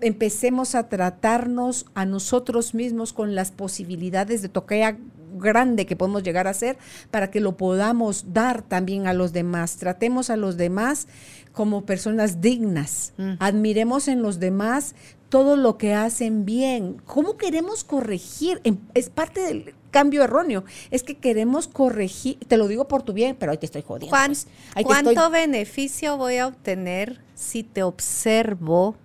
[0.00, 4.96] Empecemos a tratarnos a nosotros mismos con las posibilidades de toquea
[5.36, 6.78] grande que podemos llegar a ser
[7.10, 9.76] para que lo podamos dar también a los demás.
[9.76, 11.08] Tratemos a los demás
[11.52, 13.12] como personas dignas.
[13.38, 14.94] Admiremos en los demás
[15.28, 17.02] todo lo que hacen bien.
[17.04, 18.60] ¿Cómo queremos corregir?
[18.94, 20.64] Es parte del cambio erróneo.
[20.90, 24.16] Es que queremos corregir, te lo digo por tu bien, pero ahí te estoy jodiendo.
[24.16, 24.46] Pues.
[24.84, 28.96] ¿Cuánto beneficio voy a obtener si te observo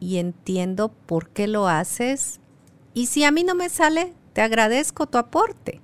[0.00, 2.40] y entiendo por qué lo haces?
[2.94, 5.80] Y si a mí no me sale, te agradezco tu aporte.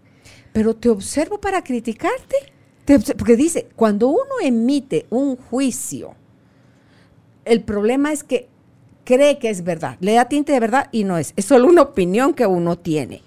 [0.52, 2.36] Pero te observo para criticarte.
[3.16, 6.14] porque dice, cuando uno emite un juicio,
[7.44, 8.48] el problema es que
[9.04, 11.32] cree que es verdad, le da tinte de verdad y no es.
[11.36, 13.22] Es solo una opinión que uno tiene.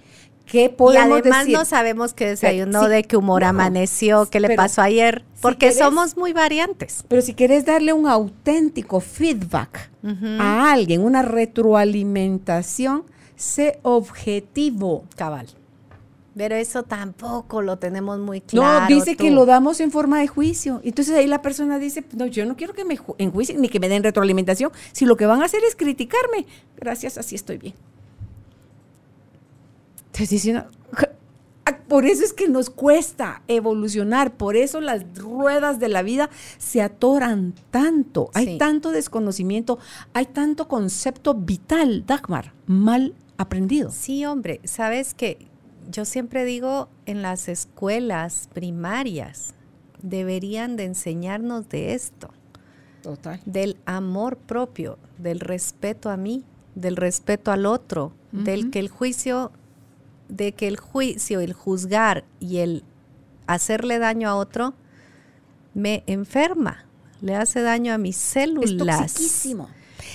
[0.46, 4.82] ¿Qué podemos y además no sabemos qué desayunó, de qué humor amaneció, qué le pasó
[4.82, 7.06] ayer, porque somos muy variantes.
[7.08, 9.90] Pero si quieres darle un auténtico feedback
[10.40, 13.06] a alguien, una retroalimentación,
[13.42, 15.04] sé objetivo.
[15.16, 15.48] Cabal.
[16.36, 18.82] Pero eso tampoco lo tenemos muy claro.
[18.82, 20.80] No, dice que lo damos en forma de juicio.
[20.84, 23.90] Entonces ahí la persona dice, no, yo no quiero que me enjuicien ni que me
[23.90, 24.72] den retroalimentación.
[24.94, 26.46] Si lo que van a hacer es criticarme,
[26.78, 27.74] gracias, así estoy bien.
[31.92, 36.82] por eso es que nos cuesta evolucionar, por eso las ruedas de la vida se
[36.82, 39.78] atoran tanto, hay tanto desconocimiento,
[40.14, 43.92] hay tanto concepto vital, Dagmar, mal aprendido.
[43.92, 45.48] Sí, hombre, sabes que
[45.90, 49.54] yo siempre digo en las escuelas primarias
[50.02, 52.30] deberían de enseñarnos de esto.
[53.02, 53.42] Total.
[53.46, 56.44] Del amor propio, del respeto a mí,
[56.76, 59.52] del respeto al otro, del que el juicio
[60.30, 62.86] de que el juicio, el juzgar y el
[63.48, 64.74] hacerle daño a otro
[65.74, 66.86] me enferma,
[67.20, 69.20] le hace daño a mis células.
[69.20, 69.54] Es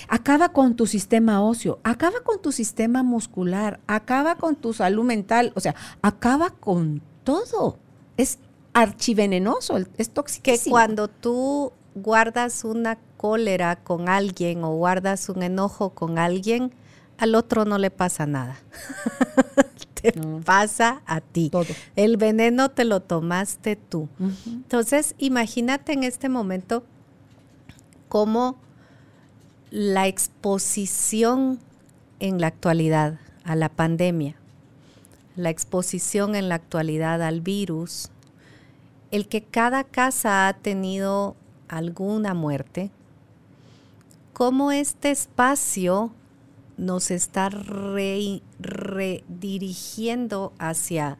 [0.07, 5.51] Acaba con tu sistema óseo, acaba con tu sistema muscular, acaba con tu salud mental,
[5.55, 7.77] o sea, acaba con todo.
[8.17, 8.39] Es
[8.73, 10.43] archivenenoso, es tóxico.
[10.43, 16.73] Que cuando tú guardas una cólera con alguien o guardas un enojo con alguien,
[17.17, 18.57] al otro no le pasa nada.
[20.01, 20.13] te
[20.45, 21.49] pasa a ti.
[21.49, 21.65] Todo.
[21.95, 24.07] El veneno te lo tomaste tú.
[24.45, 26.83] Entonces, imagínate en este momento
[28.07, 28.57] cómo
[29.69, 31.59] la exposición
[32.19, 34.35] en la actualidad a la pandemia,
[35.35, 38.09] la exposición en la actualidad al virus,
[39.11, 41.35] el que cada casa ha tenido
[41.67, 42.91] alguna muerte,
[44.33, 46.11] cómo este espacio
[46.77, 47.49] nos está
[48.59, 51.17] redirigiendo hacia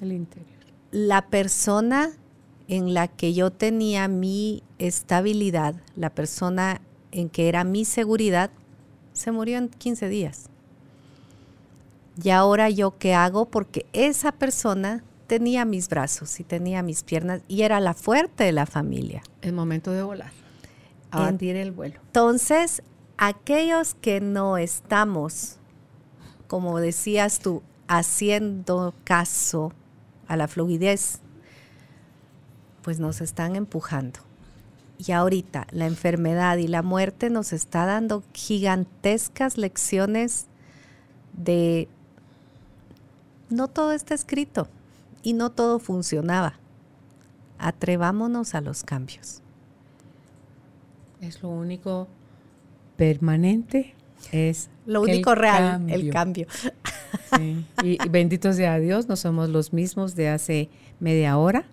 [0.00, 0.48] el interior.
[0.90, 2.10] La persona
[2.68, 6.80] en la que yo tenía mi estabilidad, la persona
[7.12, 8.50] en que era mi seguridad,
[9.12, 10.48] se murió en 15 días.
[12.22, 17.42] Y ahora yo qué hago porque esa persona tenía mis brazos y tenía mis piernas
[17.48, 19.22] y era la fuerte de la familia.
[19.42, 20.32] El momento de volar,
[21.10, 22.00] abatir el vuelo.
[22.06, 22.82] Entonces,
[23.16, 25.56] aquellos que no estamos,
[26.48, 29.72] como decías tú, haciendo caso
[30.26, 31.20] a la fluidez,
[32.82, 34.20] pues nos están empujando.
[35.06, 40.46] Y ahorita la enfermedad y la muerte nos está dando gigantescas lecciones
[41.32, 41.88] de
[43.48, 44.68] no todo está escrito
[45.22, 46.54] y no todo funcionaba.
[47.58, 49.42] Atrevámonos a los cambios.
[51.20, 52.08] Es lo único
[52.96, 53.94] permanente
[54.32, 56.46] es lo único real, el cambio.
[57.82, 60.68] Y, bendito sea Dios, no somos los mismos de hace
[61.00, 61.64] media hora,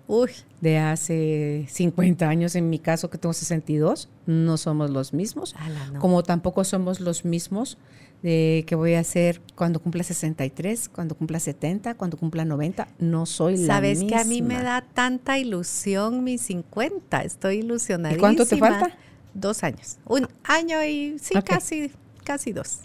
[0.62, 5.56] de hace 50 años, en mi caso que tengo 62, no somos los mismos,
[6.00, 7.78] como tampoco somos los mismos
[8.24, 13.26] de que voy a hacer cuando cumpla 63, cuando cumpla 70, cuando cumpla 90, no
[13.26, 18.18] soy la Sabes que a mí me da tanta ilusión mis 50, estoy ilusionadísima.
[18.18, 18.98] ¿Y cuánto te falta?
[19.34, 19.98] Dos años.
[20.06, 21.92] Un año y sí, casi,
[22.24, 22.80] casi dos.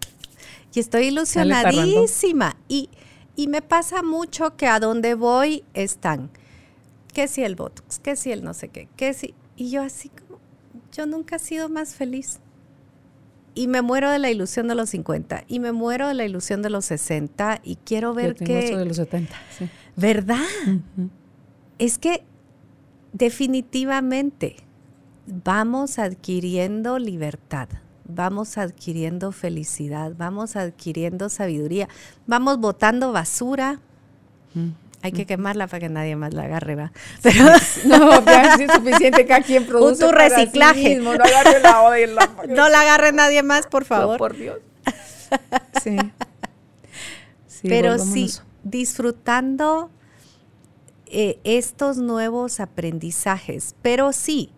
[0.74, 2.56] Y estoy ilusionadísima.
[2.69, 2.90] Y,
[3.37, 6.31] y me pasa mucho que a donde voy están.
[7.13, 9.35] Que si el Botox, que si el no sé qué, que si.
[9.57, 10.41] Y yo así como,
[10.93, 12.41] yo nunca he sido más feliz.
[13.55, 16.63] Y me muero de la ilusión de los 50 y me muero de la ilusión
[16.63, 18.77] de los 60 y quiero ver yo que...
[18.77, 19.35] de los 70,
[19.95, 20.41] ¿Verdad?
[21.79, 22.25] Es que
[23.13, 24.57] definitivamente
[25.27, 27.69] vamos adquiriendo libertad.
[28.05, 31.89] Vamos adquiriendo felicidad, vamos adquiriendo sabiduría,
[32.27, 33.81] vamos botando basura.
[34.55, 34.70] Mm.
[35.05, 36.93] Hay que quemarla para que nadie más la agarre, va.
[37.23, 37.45] Pero
[37.87, 40.05] no, ya es suficiente cada quien produce.
[40.05, 40.97] Un reciclaje.
[40.97, 44.19] no agarre la No la agarre nadie más, por favor.
[44.19, 44.59] por Dios.
[45.83, 45.97] Sí.
[47.62, 48.31] Pero sí,
[48.65, 49.91] disfrutando
[51.07, 53.74] eh, estos nuevos aprendizajes.
[53.83, 54.53] Pero sí,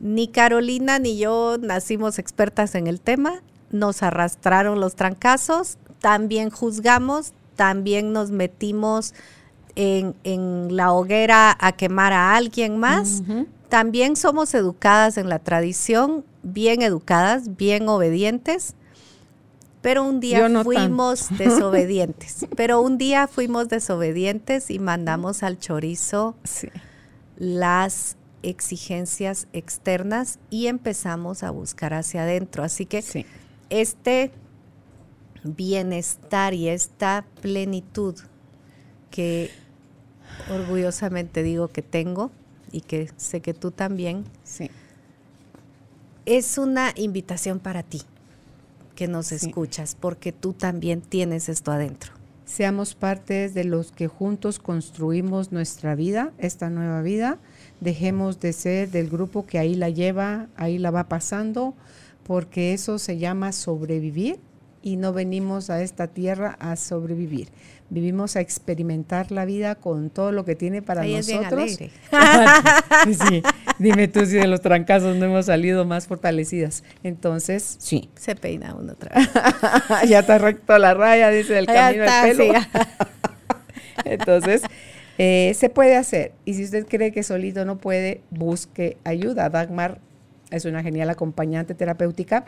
[0.00, 7.32] ni Carolina ni yo nacimos expertas en el tema, nos arrastraron los trancazos, también juzgamos,
[7.54, 9.14] también nos metimos
[9.76, 10.14] en,
[10.76, 13.22] la hoguera a quemar a alguien más.
[13.68, 18.74] También somos educadas en la tradición, bien educadas, bien obedientes,
[19.80, 22.46] pero un día fuimos desobedientes.
[22.56, 26.34] pero un día fuimos desobedientes y mandamos al chorizo
[27.36, 32.62] las exigencias externas y empezamos a buscar hacia adentro.
[32.62, 33.04] Así que
[33.70, 34.30] este
[35.44, 38.16] bienestar y esta plenitud
[39.10, 39.50] que
[40.50, 42.30] orgullosamente digo que tengo
[42.72, 44.24] y que sé que tú también,
[46.26, 48.02] es una invitación para ti
[48.94, 52.12] que nos escuchas, porque tú también tienes esto adentro.
[52.44, 57.38] Seamos partes de los que juntos construimos nuestra vida, esta nueva vida.
[57.80, 61.74] Dejemos de ser del grupo que ahí la lleva, ahí la va pasando,
[62.24, 64.38] porque eso se llama sobrevivir
[64.82, 67.48] y no venimos a esta tierra a sobrevivir.
[67.90, 71.72] Vivimos a experimentar la vida con todo lo que tiene para nosotros.
[71.72, 73.42] sí,
[73.80, 76.84] dime tú si de los trancazos no hemos salido más fortalecidas.
[77.02, 78.08] Entonces, sí.
[78.14, 79.28] Se peina uno otra vez.
[80.08, 82.54] ya está recto la raya, dice el camino del pelo.
[84.04, 84.62] Entonces,
[85.22, 86.32] eh, se puede hacer.
[86.46, 89.50] Y si usted cree que solito no puede, busque ayuda.
[89.50, 90.00] Dagmar
[90.50, 92.46] es una genial acompañante terapéutica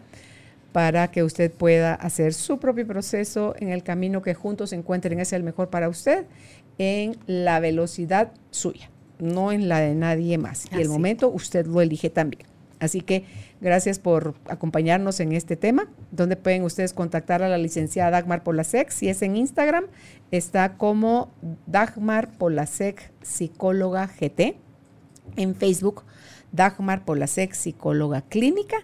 [0.73, 5.35] para que usted pueda hacer su propio proceso en el camino que juntos encuentren es
[5.35, 6.25] el mejor para usted
[6.79, 8.89] en la velocidad suya,
[9.19, 10.65] no en la de nadie más.
[10.73, 12.47] Y el momento usted lo elige también.
[12.83, 13.25] Así que
[13.61, 18.91] gracias por acompañarnos en este tema, donde pueden ustedes contactar a la licenciada Dagmar Polasek.
[18.91, 19.85] Si es en Instagram,
[20.33, 21.31] está como
[21.67, 24.57] Dagmar Polasek Psicóloga GT.
[25.37, 26.03] En Facebook,
[26.51, 28.79] Dagmar Polasek Psicóloga Clínica.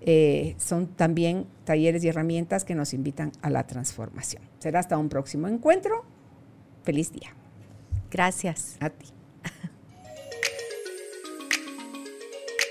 [0.00, 4.42] eh, son también talleres y herramientas que nos invitan a la transformación.
[4.58, 6.04] Será hasta un próximo encuentro.
[6.82, 7.30] Feliz día.
[8.10, 8.76] Gracias.
[8.80, 9.13] A ti.